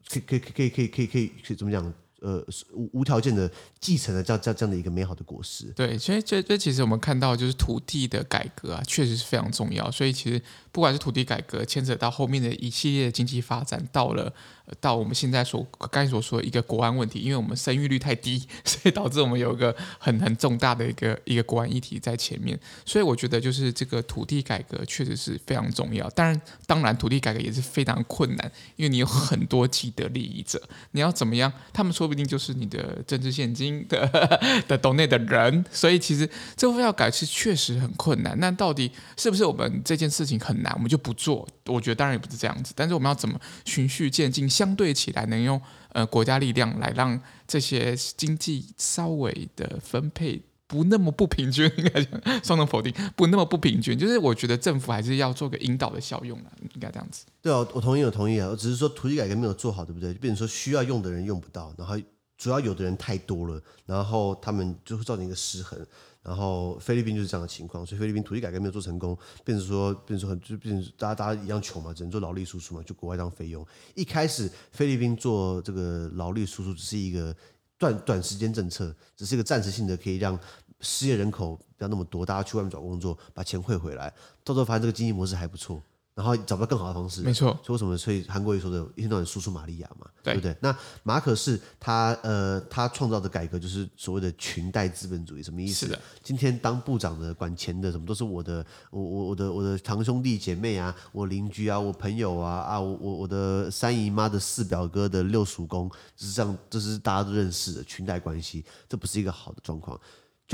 [0.10, 1.93] 可以可以可以可以可以可以可以怎么讲？
[2.24, 5.66] 呃，无无条件的继承了这样这样这样的一个美好的果实。
[5.76, 9.92] 对，所以这这其实我们看到就是土地的改革啊，确实是非常重要。
[9.92, 14.34] 所以其实不管是土地改革牵扯到后面的一系列的经济发展，到了
[14.80, 22.58] 到我们现在所刚才所说的一个国安问题，因为我们生育率太低，所以导致我们有一个很很重大的一个一个国安议题在前面。
[22.86, 26.10] 所以我觉得就是这个土地改革确实是非常重要。
[26.12, 31.52] 当然，当然土地改革也是非常困难，因为你有很多既得利益者，你要怎么样？
[31.74, 32.12] 他们说。
[32.13, 34.08] 不一定就是你的政治现金的
[34.69, 38.38] 的岛内的人，所以其实这份要改是确实很困难。
[38.39, 41.47] 那到底是不是我们这件事情很难，我们就不做？
[41.65, 42.71] 我觉得当然也不是这样子。
[42.76, 45.60] 但是我们要怎么循序渐进，相对起来能用
[45.93, 50.43] 呃国家力量来让这些经济稍微的分配。
[50.74, 57.26] 不那么不平均，应该讲双重否定，不那么不平均， 就是我觉得政府还是要做个引导的效用了，应该这样子。
[57.44, 58.50] 对啊，我同意，我同意啊。
[58.50, 60.12] 我只是说土地改革没有做好，对不对？
[60.12, 61.96] 就变成说需要用的人用不到，然后
[62.40, 65.80] 主要有的人太多了，然后他们就会造成一个失衡。
[66.24, 73.64] 然后菲律宾就是这样的情况，所以菲律宾土地改革没有做成功，变成说，变成说就变成大家大家一样穷嘛，只能做劳力输出嘛，就国外当费用。
[73.94, 77.36] 一开始菲律宾做这个劳力输出只是一个
[77.78, 80.40] 短短时间政策，只是一个暂时性的，可以让。
[80.84, 85.82] 失业人口不要那么多，大家去外面找工作，把钱汇回来，到时候发现这个经济模式还不错，
[86.13, 87.22] 然后找不到更好的方式。
[87.22, 87.98] 没错，所以为什么？
[87.98, 90.56] 所以韩国瑜说的一天到晚输出玛利亚嘛，对，对不对？
[90.62, 95.86] 那马可是他呃他创造的改革就是所谓的裙带资本主义，什么意思？
[95.86, 96.00] 是的。
[96.22, 110.00] 今天当部长的、管钱的，什么都是我的，我我我的我的堂兄弟姐妹啊，我邻居啊，我朋友啊啊，我我我的三姨妈的四表哥的六叔公，就是这样，这是大家都认识的裙带关系，这不是一个好的状况。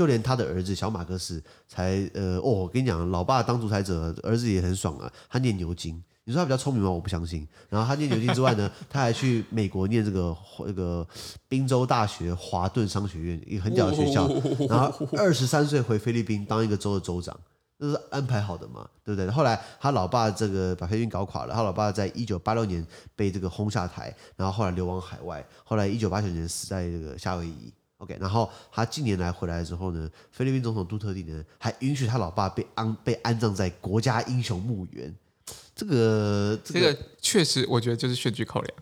[0.00, 5.12] 就连他的儿子小马可仕才呃哦，我跟你讲，老爸当独裁者，儿子也很爽啊。
[5.28, 6.88] 他念牛津，你说他比较聪明吗？
[6.88, 7.46] 我不相信。
[7.68, 11.06] 然后他念牛津之外呢，他还去美国念这个那个
[11.48, 14.26] 宾州大学华顿商学院，一个很屌的学校。
[14.70, 17.38] 然后二十三岁回菲律宾当一个州的州长，
[17.78, 18.88] 这是安排好的嘛？
[19.04, 19.30] 对不对？
[19.30, 22.82] 后来他老爸这个把菲律宾搞垮了，他老爸在一九八六年
[23.14, 27.70] 被这个轰下台，然后后来流亡海外，后来一九八九年死在这个夏威夷。
[28.00, 35.14] OK，然后他近年来回来之后呢，菲律宾总统杜特地呢还允许他老爸被安被安葬在国家英雄墓园。
[35.80, 38.76] 这个这个确实，我觉得就是选举考量。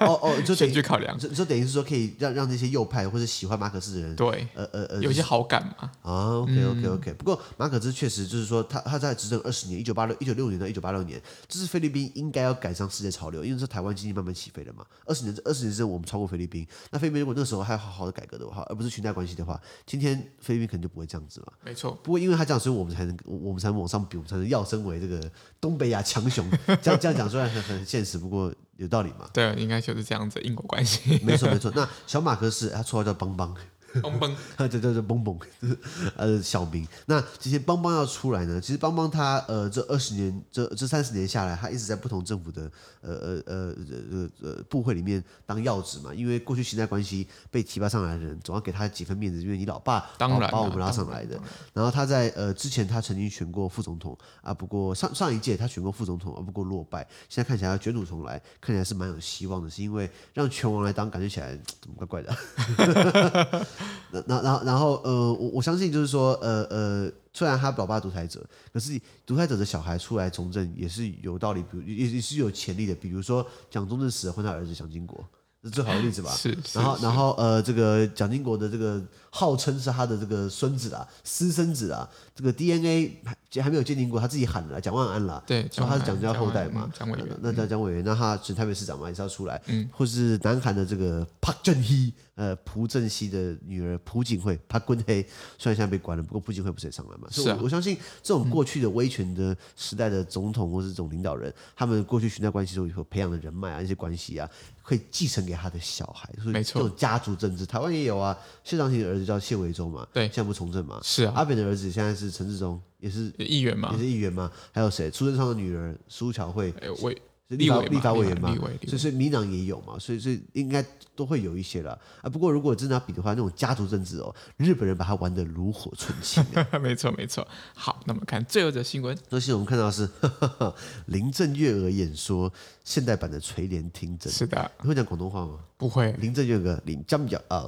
[0.00, 5.90] 哦哦， 就选举考量，就等于是说可以让让那些右派或者喜欢马可斯的人，对，呃呃呃，有一些好感嘛。
[6.00, 7.12] 啊，OK OK OK。
[7.12, 14.82] 不过马可斯确实就是说，他他在执政二十年，一九八六一九六年到一九八六年，这是菲律宾应该要赶上世界潮流，因为是台湾经济慢慢起飞了嘛。
[15.04, 16.66] 二十年这二十年之后，我们超过菲律宾。
[16.90, 21.52] 那菲律宾如果那时候还好好的改革的话，而不是裙带关系的话，今天菲律宾可能就不会这样子了。
[21.62, 21.92] 没错。
[22.02, 25.20] 不过因为他这样，所以我们才能我们才能往上比，我们才能跃升为这个
[25.60, 26.48] 东北亚强雄。
[26.80, 29.28] 这样这样讲虽然很很现实，不过有道理嘛？
[29.32, 31.20] 对，应该就是这样子因果关系。
[31.24, 31.72] 没错没错。
[31.74, 33.54] 那小马哥是他绰号叫邦邦。
[34.02, 35.38] 邦邦，对对对，邦邦，
[36.16, 36.86] 呃，小明。
[37.06, 38.60] 那这些邦邦要出来呢？
[38.60, 43.74] 其实邦邦他呃，这二十年，这这三十年下来，他一直在不同政府的呃呃呃
[44.12, 46.14] 呃呃部会里面当要职嘛。
[46.14, 51.40] 因为过去裙带关系被提拔上来的人，总要给他几分面子，因为你老爸当然把我们拉上来的。
[51.72, 57.06] 然后他在呃之前他曾经选过副总统啊，不过上上一届他选过副总统啊，不过落败。
[57.28, 63.66] 现在看起来要卷土重来，看起来是蛮有希望的，是因为让拳王来当，感觉起来怎么怪怪的。
[64.26, 72.94] 那然然后然后呃，我我相信就是说呃呃，虽然他老爸独裁者，可是独裁者的小孩出来从政也是有道理，比如也也是有潜力的。
[72.94, 75.24] 比如说蒋中正死了，换他儿子蒋经国，
[75.62, 76.30] 是最好的例子吧？
[76.32, 76.56] 是。
[76.74, 85.42] 然后然后呃，这个蒋经国的这个号称是他的这个孙子啊，私生子啊，这个 DNA 还还没有鉴定过，他自己喊了蒋万安了。
[85.46, 87.28] 对，说他是蒋家后代嘛，蒋委员。
[87.40, 89.60] 那叫蒋委员，那他是台北市长嘛，也是要出来。
[89.66, 89.88] 嗯。
[89.92, 92.12] 或是南韩的这个朴正熙。
[92.36, 95.22] 呃，朴正熙的女儿朴槿惠，朴槿惠
[95.58, 97.28] 虽然现在被关了，不过朴槿惠不是也上来嘛？
[97.30, 97.58] 是啊。
[97.62, 104.48] 我相信这种过去的威权的时代的总统或是这种领导人，他们过去裙带关系中以后培养的人脉啊，一些关系啊，
[104.80, 106.30] 会继承给他的小孩。
[106.46, 106.80] 没错。
[106.80, 108.34] 这种家族政治，台湾也有啊。
[108.64, 110.06] 谢长廷的儿子叫谢维忠嘛？
[110.12, 110.24] 对。
[110.24, 110.98] 现在不从政嘛？
[111.02, 111.32] 是啊。
[111.36, 113.90] 阿扁的儿子现在是陈志忠，也是议员嘛？
[113.92, 114.50] 也是议员嘛？
[114.72, 115.10] 还有谁？
[115.10, 118.54] 苏贞昌的女儿苏巧慧，委立法立法委员嘛
[118.86, 120.84] 所以所以民党也有嘛，所以所以应该
[121.16, 122.30] 都会有一些了啊。
[122.30, 126.44] 不过如果真的要比的话，那种家族政治哦，日本人把它玩得炉火纯青。
[126.80, 127.46] 没错没错。
[127.74, 129.16] 好，那么看最后一则新闻。
[129.28, 130.74] 这新闻我们看到的是呵呵
[131.06, 132.52] 林郑月娥演说
[132.84, 134.32] 现代版的垂帘听政。
[134.32, 135.58] 是的，你会讲广东话吗？
[135.76, 136.12] 不会。
[136.20, 137.64] 林郑月娥，林江瑶 啊，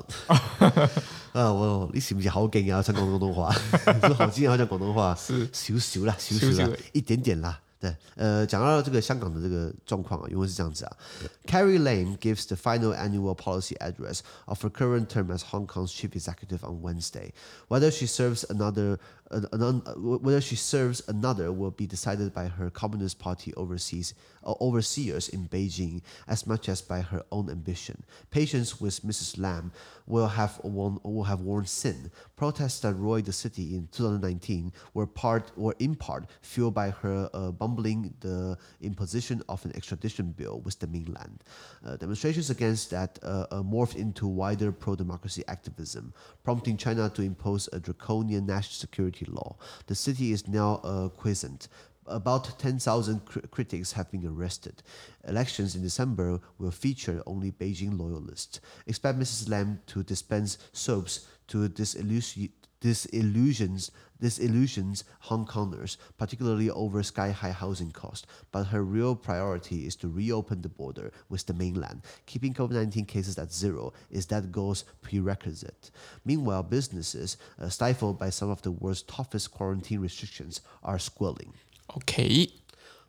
[1.32, 2.80] 啊，我你是不是好惊啊？
[2.80, 3.52] 讲广东话，
[4.00, 7.58] 说好惊啊，讲广东话，是少少啦，少少啦，一点点啦。
[7.81, 10.97] 对，呃，讲到这个香港的这个状况啊，因为是这样子啊，
[11.45, 16.15] Carrie Lam gives the final annual policy address of her current term as Hong Kong's chief
[16.15, 17.31] executive on Wednesday.
[17.67, 18.97] Whether she serves another
[19.32, 24.14] whether she serves another will be decided by her Communist Party overseas
[24.44, 28.02] uh, overseers in Beijing as much as by her own ambition.
[28.30, 29.38] Patience with Mrs.
[29.38, 29.72] Lam
[30.06, 32.10] will have worn will have worn thin.
[32.36, 37.30] Protests that roiled the city in 2019 were part were in part fueled by her
[37.32, 41.44] uh, bumbling the imposition of an extradition bill with the mainland.
[41.86, 47.80] Uh, demonstrations against that uh, morphed into wider pro-democracy activism, prompting China to impose a
[47.80, 49.56] draconian national security law.
[49.86, 51.68] The city is now uh, quiescent.
[52.06, 54.82] About 10,000 cr- critics have been arrested.
[55.26, 58.60] Elections in December will feature only Beijing loyalists.
[58.86, 59.48] Expect Mrs.
[59.48, 68.26] Lam to dispense soaps to disillusion, disillusions, disillusions Hong Kongers, particularly over sky-high housing costs.
[68.52, 72.02] But her real priority is to reopen the border with the mainland.
[72.24, 75.90] Keeping COVID-19 cases at zero is that goal's prerequisite.
[76.24, 81.52] Meanwhile, businesses, uh, stifled by some of the world's toughest quarantine restrictions, are squealing.
[81.96, 82.48] OK，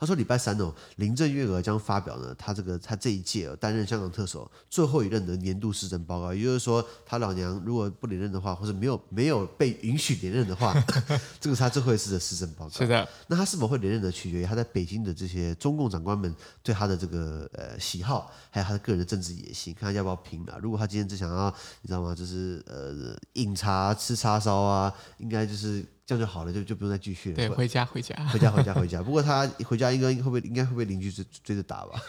[0.03, 10.73] 他说礼拜三哦，林郑月娥将发表呢，他这个他这一届担任香港特首最后一任的年度施政报告，也就是说，他老娘如果不连任的话，或者没有没有被允许连任的话，
[11.39, 12.71] 这个是他最后一次的施政报告。
[12.71, 20.59] 是的，那他是否会连任的，取决于他在北京的这些中共长官们对他的这个呃喜好，还有他的个人的政治野心，看他要不要拼了。
[20.61, 21.49] 如果他今天只想要，
[21.81, 22.13] 你知道吗？
[22.13, 25.85] 就是呃饮茶吃叉烧啊，应该就是。
[26.05, 27.35] 这样就好了，就就不用再继续了。
[27.35, 29.01] 对，回家回家，回家回家回家。
[29.01, 32.01] 不过他回家应该会不会应该会被邻居追追着打吧？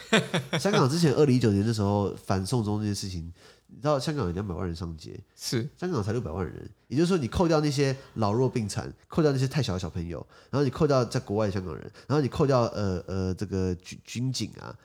[0.59, 3.31] 香港之前二零一九年的时候反送中这件事情，
[3.67, 14.75] 你知道香港有两百万人上街，是香港才六百万人，也就是说你扣掉那些老弱病残，扣掉那些太小的小朋友，然后你扣掉在国外的香港人，然后你扣掉呃呃这个军军警啊，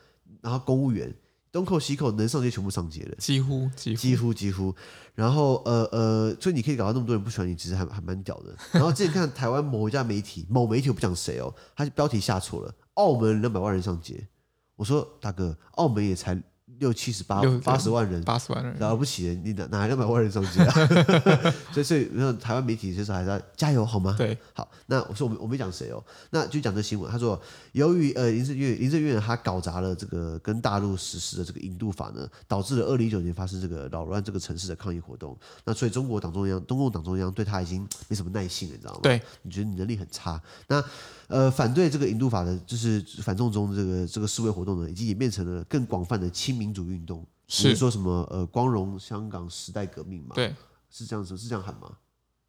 [0.41, 1.13] 然后公务员。
[1.53, 4.75] 东扣西扣，能上街全部上街了，几乎几乎几乎几乎。
[5.15, 8.57] 然后呃呃，所以你可以搞到那么多人不喜欢你，其实还还蛮屌的。
[8.73, 14.29] 然后之前看台湾某一家媒体，某媒体我不讲谁哦，他标题下错了，澳门两百万人上街。
[14.77, 16.41] 我说大哥，澳门也才。
[16.81, 20.73] 六七十八八十万人，八十万人了不起的，你哪哪来两百万人上街啊？
[21.73, 22.09] 所以所以，
[22.41, 24.15] 台湾媒体其实还在加油，好吗？
[24.19, 24.69] 对，好。
[24.87, 27.11] 那我说我们我没讲谁哦，那就讲这新闻。
[27.13, 27.41] 他说，
[27.73, 35.37] 由于呃林郑月林郑月娥他搞砸了这个跟大陆实施的这个引渡法呢，导致了二零一九年发生这个扰乱这个城市的抗议活动。
[35.65, 39.01] 那所以中国党中央、中共党中央对他已经没什么耐性了，你知道吗？
[39.03, 40.41] 对，你觉得你能力很差。
[40.67, 40.83] 那
[41.29, 47.27] 呃，反对这个引渡法的，就是反送中这个这个示威活动呢，已经演变成了更广泛的亲民主运动。
[47.49, 50.35] 是说什么呃，光荣香港时代革命嘛？
[50.35, 50.55] 对，
[50.89, 51.91] 是这样子，是这样喊吗？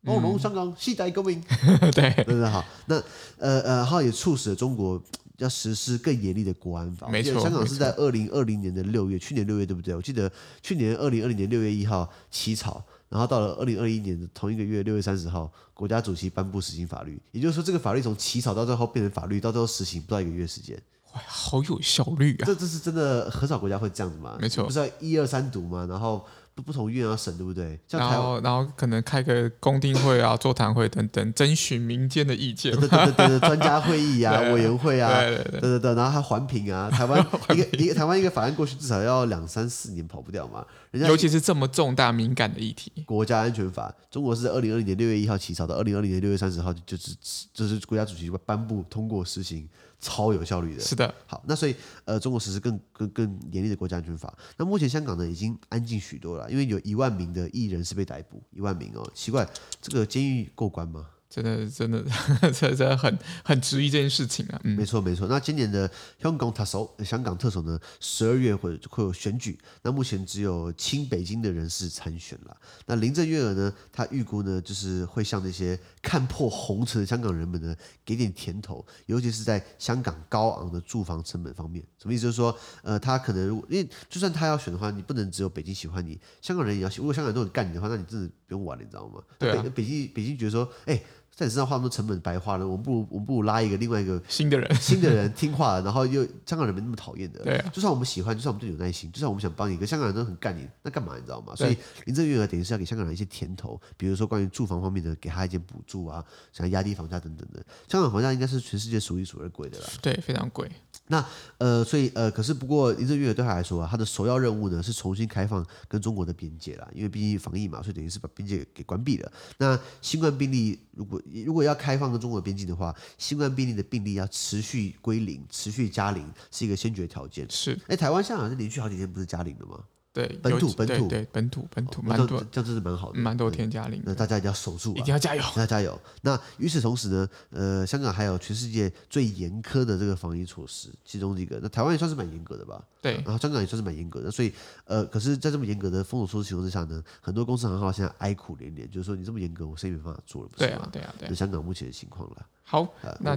[0.06, 2.64] 光荣香港时代革命，嗯、 对，对对好。
[2.86, 2.96] 那
[3.38, 5.02] 呃呃，然后也促使了中国
[5.38, 7.08] 要实施更严厉的国安法。
[7.10, 9.96] 没错，香港是在二零二零年的六月，去年六月对不对？
[9.96, 10.32] 我记得
[10.62, 12.84] 去年二零二零年六月一号起草。
[13.10, 22.46] 然后到了二零二一年的同一个月六月三十号，国家主席颁布实行法律，也就是说，这个法律从起草到最后变成法律，到最后实行不到一个月时间，哇，好有效率啊！
[22.46, 24.38] 这这是真的，很少国家会这样子嘛？
[24.40, 25.86] 没错，不是要一二三读嘛？
[25.90, 26.26] 然后。
[26.54, 27.80] 不不同院要审，对不对？
[27.92, 32.78] 然后然后可能开个公听会啊、座谈会等等，征询民间的意见。
[32.78, 36.90] 对对对对，专家会议啊、 委员会啊，对对对，然后还环评啊。
[36.92, 40.66] 台湾一个一个台湾一个法案过去至少要两三四年跑不掉嘛。
[40.92, 47.16] 人家尤其是这么重大敏感的议题，国家安全法，中国是在二零二零年六月一号起草的，二零二零年六月三十号就是
[47.54, 49.70] 就是国家主席颁布通过实行。
[50.02, 51.14] 超有效率的，是的。
[51.28, 54.36] 好，那所以呃，中国实施更更更严厉的国家安全法。
[54.58, 59.48] 那目前香港呢，已经安静许多了，因为有一万名的艺人是被逮捕，一万名哦，奇怪，
[59.80, 61.06] 这个监狱过关吗？
[61.32, 62.04] 真的，真的，
[62.52, 64.60] 真的很很质疑这件事情啊。
[64.66, 65.28] 嗯，没错，没错。
[65.30, 65.90] 那今年的
[66.22, 69.58] 香港特首，香港特首呢，十二月会会有选举。
[69.82, 72.58] 那目前只有亲北京的人士参选了。
[72.86, 81.82] 那林郑月娥呢，她预估呢，就是会向那些看破红尘的香港人们呢，给点甜头，尤其是在香港高昂的住房成本方面。
[81.98, 82.24] 什么意思？
[82.24, 86.92] 就是说，呃，他可能如果因为就算他要选的话，你不能只有北京喜欢你，香港人也要。
[86.98, 89.22] 如果香港人都很干你的话，那你真的不用玩了，你知道吗？
[89.40, 89.64] 对啊。
[89.64, 91.02] 北北京北京觉得说，哎。
[91.34, 97.40] 在你身上花那么多成本白花了，我们不如我们不如拉一个另外一个新的人，新的人听话，然后又香港人没那么讨厌的。
[97.44, 101.56] 对、啊，就算我们喜欢，就算我们对你有耐心，就算我们想帮你，可香港人都很干你，那干嘛你知道吗？
[101.56, 101.76] 所以
[102.06, 107.64] 林郑月娥等于是要给香港人一些甜头，比如说关于住房方面的，给他一些补助啊，想要压低房价等等的。
[107.88, 110.70] 香港房价应该是全世界数一数二贵的了，对，非常贵。
[111.12, 111.24] 那
[111.58, 119.32] 呃，所以呃，可是不过林郑月娥对他来说啊，他的首要任务呢是重新开放跟中国的边界啦，因为毕竟防疫嘛，所以等于是把边界给关闭了。
[119.58, 127.46] 那新冠病例如果如果要开放跟中国边境的话，新冠病例的病例要持续归零，持续加零是一个先决条件。
[127.50, 129.84] 是，哎，台湾、香港是连续好几天不是加零的吗？
[130.14, 134.02] 对，本土本土对本土本土，蛮多，这样真是蛮好的，蛮多添加零。
[134.06, 135.98] 那大家一定要守住，一定要加油，要加油。
[136.22, 142.84] 那与此同时呢，呃，香港还有全世界最严苛的这个防疫措施，其中一个，那台湾也算是蛮严格的吧？
[143.02, 144.30] 对，然后香港也算是蛮严格的。
[144.30, 144.54] 所以，
[144.86, 150.50] 呃，可是，在这么严格的封锁措施情况之下呢，很多公司行号现在哀苦连连，就是说你这么严格，我生意没办法做了。
[150.56, 151.28] 对啊，对啊，对。
[151.28, 152.46] 就香港目前的情况了。
[152.64, 153.36] 好，呃那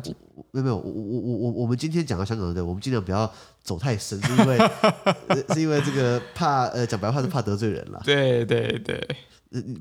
[0.53, 4.59] 没有没有，我我我我我们今天讲到香港的，我们尽量不要走太深，是因为
[5.55, 8.03] 是因为这个怕呃讲白话是怕得罪人了。
[8.05, 9.17] 对对对。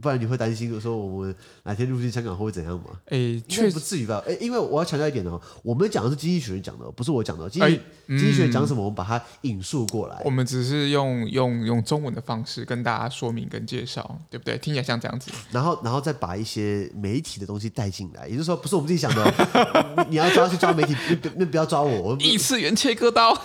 [0.02, 2.86] 不然你会担心说我们哪天入境香港会怎样吗？
[3.08, 4.24] 哎，确实不至于吧？
[4.28, 7.50] 哎，因为我要强调一点哦，我们讲的是经济学人讲的，不是我讲的。
[7.50, 10.22] 经济经济学人讲什么，我们把它引述过来。
[10.24, 14.58] 我们只是用用用中文的方式跟大家说明跟介绍，对不对？
[14.58, 15.32] 听起来像这样子。
[15.52, 20.06] 然后然后再把一些媒体的东西带进来，也就是说，不是我们自己想的。
[20.10, 20.96] 你要抓去抓媒体，
[21.36, 22.16] 那不要抓我。
[22.20, 23.34] 异次元切割刀。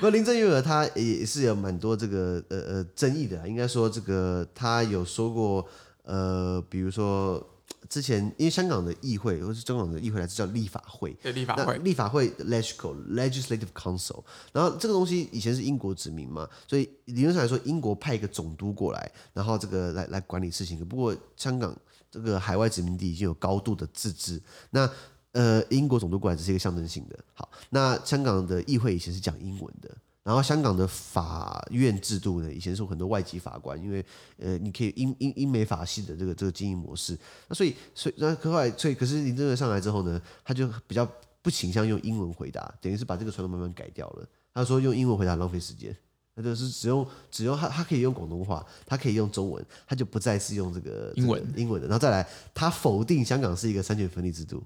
[0.00, 5.66] 不，林郑月娥她也是有蛮多这个呃呃争议的，应该说这个她有说过
[6.02, 7.44] 呃，比如说
[7.88, 14.22] 之前因为香港的议会或是中港的议会来自叫立法会，对立法会，立法会 legislative council，
[14.52, 20.84] 然后这个东西以前是英国殖民嘛，所以理论上来说，英国派一个总督过来，然后这个来来管理事情。
[20.86, 21.74] 不过香港
[22.10, 24.40] 这个海外殖民地已经有高度的自治，
[24.70, 24.88] 那。
[25.36, 27.18] 呃，英国总督过来只是一个象征性的。
[27.34, 34.02] 好，那香港的议会以前是讲英文的，然后香港的法院制度呢，以前是有很多外籍法官，因为
[34.38, 37.18] 呃，你可以英英英美法系的这个这个经营模式。
[37.48, 41.06] 那所以所以那可后来所以可是林郑月上来之后呢，他就比较
[41.42, 44.26] 不倾向用英文回答，等于是把这个传统慢慢改掉了。
[44.54, 45.94] 他说用英文回答浪费时间，
[46.34, 51.86] 那就是只用只用他他可以用广东话，他可以用中文，他就不再是用这个英文英文的。
[51.86, 54.64] 然后再来，他否定香港是一个三权分立制度。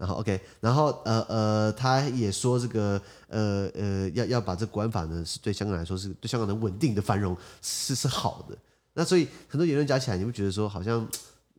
[0.00, 2.98] 然后 OK，然后呃呃，他也说这个
[3.28, 8.56] 呃呃，要要把这国安法呢，是对香港来说是对香港的稳定的繁荣是是好的。
[8.94, 11.06] 那所以很多言论加起来，你会觉得说好像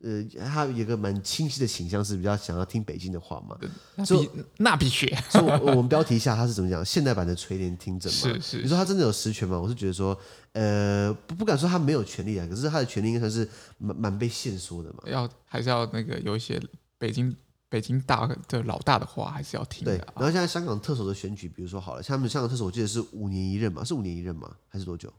[0.02, 3.56] 呃，他有一个蛮清晰的倾向，是比较想要听北京的话嘛？
[3.94, 5.06] 那必那必须。
[5.30, 6.84] 所以我们标题一下他是怎么讲？
[6.84, 8.18] 现代版的垂帘听政嘛？
[8.18, 8.62] 是是。
[8.62, 9.56] 你说他真的有实权吗？
[9.56, 10.18] 我是觉得说，
[10.54, 15.04] 呃，不不敢说他没有权利啊，可是他的权利应该算是蛮蛮被限缩的嘛。
[15.06, 16.60] 要还是要那个有一些
[16.98, 17.32] 北京。
[17.72, 19.96] 北京大的老大的话还是要听的。
[19.96, 24.54] 对，然后现在香港特首的选举，比如说好了，像他们香港特首，我记得是五年一任嘛，是五年一任吗？
[24.68, 25.10] 还是多久？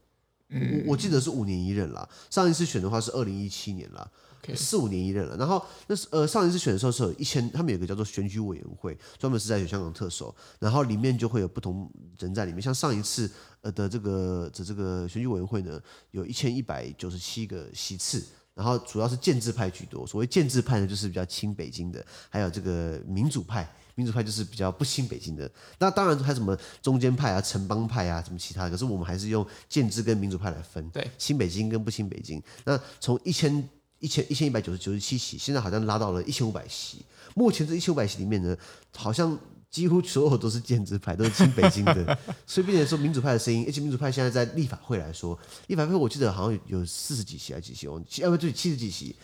[0.50, 2.08] 嗯，我我记得是五年一任啦。
[2.30, 4.08] 上一次选的话是二零一七年啦，
[4.54, 5.36] 四五年一任了。
[5.36, 11.90] 然后那是呃上一次选的时候是有一千，他们有个叫做选举委员会，专门是在选香港特首，然后里面就会有不同
[12.20, 12.62] 人在里面。
[12.62, 13.28] 像上一次
[13.62, 15.80] 呃的这个的这个选举委员会呢，
[16.12, 18.24] 有一千一百九十七个席次。
[18.54, 25.50] 然后主要是建制派居多，所谓建制派呢，就是比较亲北京的，还有这个民主派，民主派就是比较不亲北京的。
[25.78, 28.70] 那当然还有什么中间派啊、城邦派啊，什么其他的。
[28.70, 32.42] 可是我们还是用建制跟民主派来分，对，亲北京跟不亲北京。
[32.64, 37.04] 那从一千一千一千一百九十九十七席，现在好像拉到了一千五百席。
[37.34, 38.56] 目前这一千五百席里面呢，
[38.94, 39.36] 好像。
[39.74, 42.16] 几乎所有都是建制派，都是亲北京的，
[42.46, 47.88] 所以并且说民主派的声音，而且民主派现在在立法会来说，立法会我记得好像有四十几席还是几席？
[47.88, 49.16] 哦，要不对，七十几席，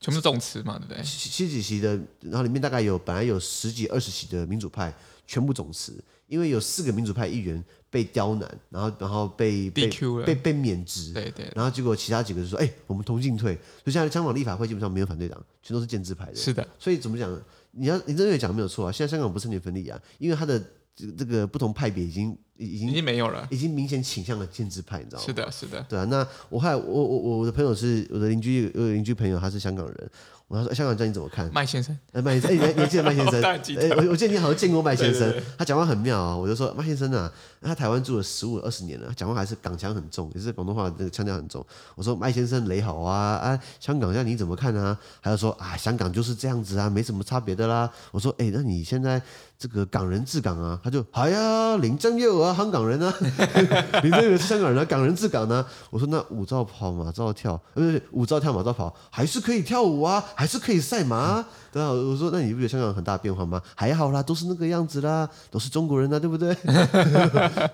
[0.00, 1.02] 全部是总辞嘛，对不对？
[1.04, 4.90] 七十几席的，然后里面大概有本来有十几二十席的民主派
[5.26, 17.30] 全部总辞，因为有四个民主派议员被刁难，然后然后被了，被被免职，对对，然后结果其他几个就说，哎，我们同进退，所以现在香港立法会基本上没有反对党，全都是建制派的，是的，所以怎么讲？
[17.78, 20.58] 你要你这个讲没有错啊，现在香港不是三权分立啊，因为他的
[20.94, 25.24] 这这个不同派别已经已经已经没有了，已经明显倾向了建制派，你知道吗？
[25.24, 26.04] 是的，是的，对啊。
[26.06, 30.10] 那我还我我我的朋友是我的邻居，我的邻居朋友他是香港人。
[30.48, 31.50] 我说香港这样你怎么看？
[31.52, 33.42] 麦先生，哎，麦先生，哎，你还记得麦先生？
[33.42, 33.60] 哎，
[33.98, 36.34] 我我记得你好像见过麦先生，他讲话很妙啊。
[36.34, 37.30] 我就说麦先生啊，
[37.60, 41.64] 他台湾住了十五二十年了，讲话还是港腔很重，也是广东话那个腔调很重。
[41.94, 44.98] 我说麦先生雷好啊啊，香港这样你怎么看啊？
[45.20, 47.90] 他就说啊，香港就是这样子啊，没什么差别的啦。
[48.10, 49.20] 我说哎，那你现在
[49.58, 50.80] 这个港人治港啊？
[50.84, 53.12] 他就哎呀，林正月娥啊，香港人啊，
[54.04, 55.66] 林正月是香港人啊，港人治港呢、啊。
[55.90, 60.24] 我说那舞照跑马照跳，不是舞照跳马照跑，还是可以跳舞啊。
[60.36, 61.48] 还是可以赛马、啊。
[61.72, 63.60] 对啊，我说那你不觉得香港很大变化吗？
[63.74, 66.54] 还好啦，都是那个样子啦，都是中国人呐、啊，对不对？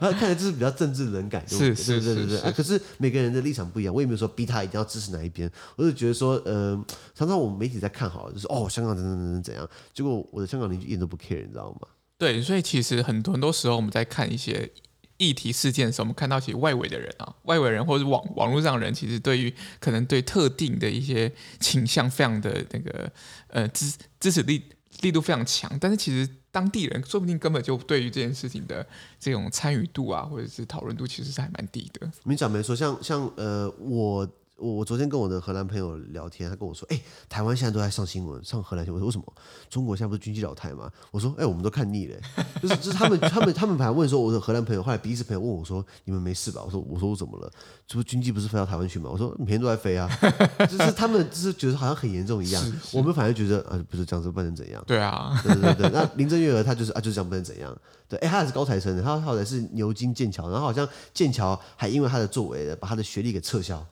[0.00, 2.52] 看来这是比较政治冷感，是是是是，是、啊。
[2.56, 5.50] 可是每个人的立场不一样，我也没有说逼他一定要支持哪一边。
[5.76, 6.82] 我就觉得说，呃，
[7.14, 11.73] 常常我们媒体在看好，就是哦，香港怎怎怎怎怎样，结果我的香港邻居一点都不 care，你知道吗？
[12.18, 14.70] 对，所以其实很多很多时候我们在看一些。
[15.16, 23.10] 议题事件的时候，我们看到其实外围的人啊，外围人或者网网络上的人，其实对于可能对特定的一些倾向，非常的那个
[23.46, 24.60] 呃支支持力
[25.02, 28.84] 力度非常强，但是其实当地人说不定根本就对于这件事情的
[29.20, 32.10] 这种参与度啊，或者是讨论度，其实是还蛮低的。
[32.24, 34.28] 你讲没说，像像呃我。
[34.56, 39.02] 我我昨天跟我的荷兰朋友聊天，他跟我说：“哎、欸，台湾现在都在上新闻，上荷兰新闻。
[39.02, 39.34] 我说为什么？
[39.68, 42.16] 中国现在不是军机老台吗？”我说：“哎、欸，我们都看腻了。
[42.62, 47.50] 就是就是他们他们他们本来问说，我的荷兰朋友后来比利时朋友问我说：‘你们没事吧？’我说：‘我说我怎么了？
[47.86, 50.08] 这不军机不是飞到台湾去吗？’我说：‘每天都在飞啊。
[50.70, 54.82] ’就是他们就是觉得好像很严重一样，我们反而觉得啊，不是这样子不能怎样。
[54.86, 55.90] 对啊，对对对。
[55.90, 57.76] 那林郑月娥她就是啊，就是这样不能怎样。
[58.08, 63.84] 对，哎、欸，他也是高材生的，他好像是牛津剑桥，然后好像剑桥还因为他的作为把他的学历给撤销。”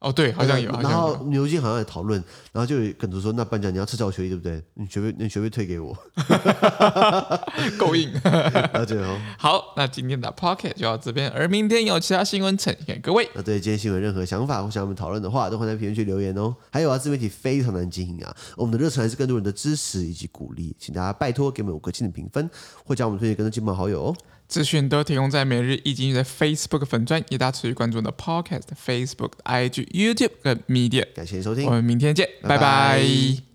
[0.00, 0.70] 哦，对，好像有。
[0.80, 2.22] 然后牛津好像也讨论，
[2.52, 4.62] 然后就有跟着说：“那班长，你要撤销我学历，对不对？
[4.72, 5.94] 你学费，你学费退给我，
[7.78, 8.10] 够硬。
[8.72, 9.20] ”了解哦。
[9.38, 13.28] 好，那今天的 Podcast 就到这边，而明天有其他新闻呈现给各位。
[13.34, 16.56] 那对今天新闻任何想法或想我们讨论的话，都欢迎在评论区留言哦。
[16.72, 22.48] 还有啊，自媒体非常难经营啊，我们的热忱还是更多人的支持以及鼓励，请大家拜托给我们五颗星的评分，
[22.86, 24.16] 或将我们推荐更多亲朋好友哦。
[24.50, 31.06] 资讯都提供在每日一经的 Facebook 粉专，也大家持续关注我的 Podcast、Facebook、IG、YouTube 跟 Media。
[31.14, 32.58] 感谢收听，我们明天见，拜拜。
[32.58, 33.49] 拜拜。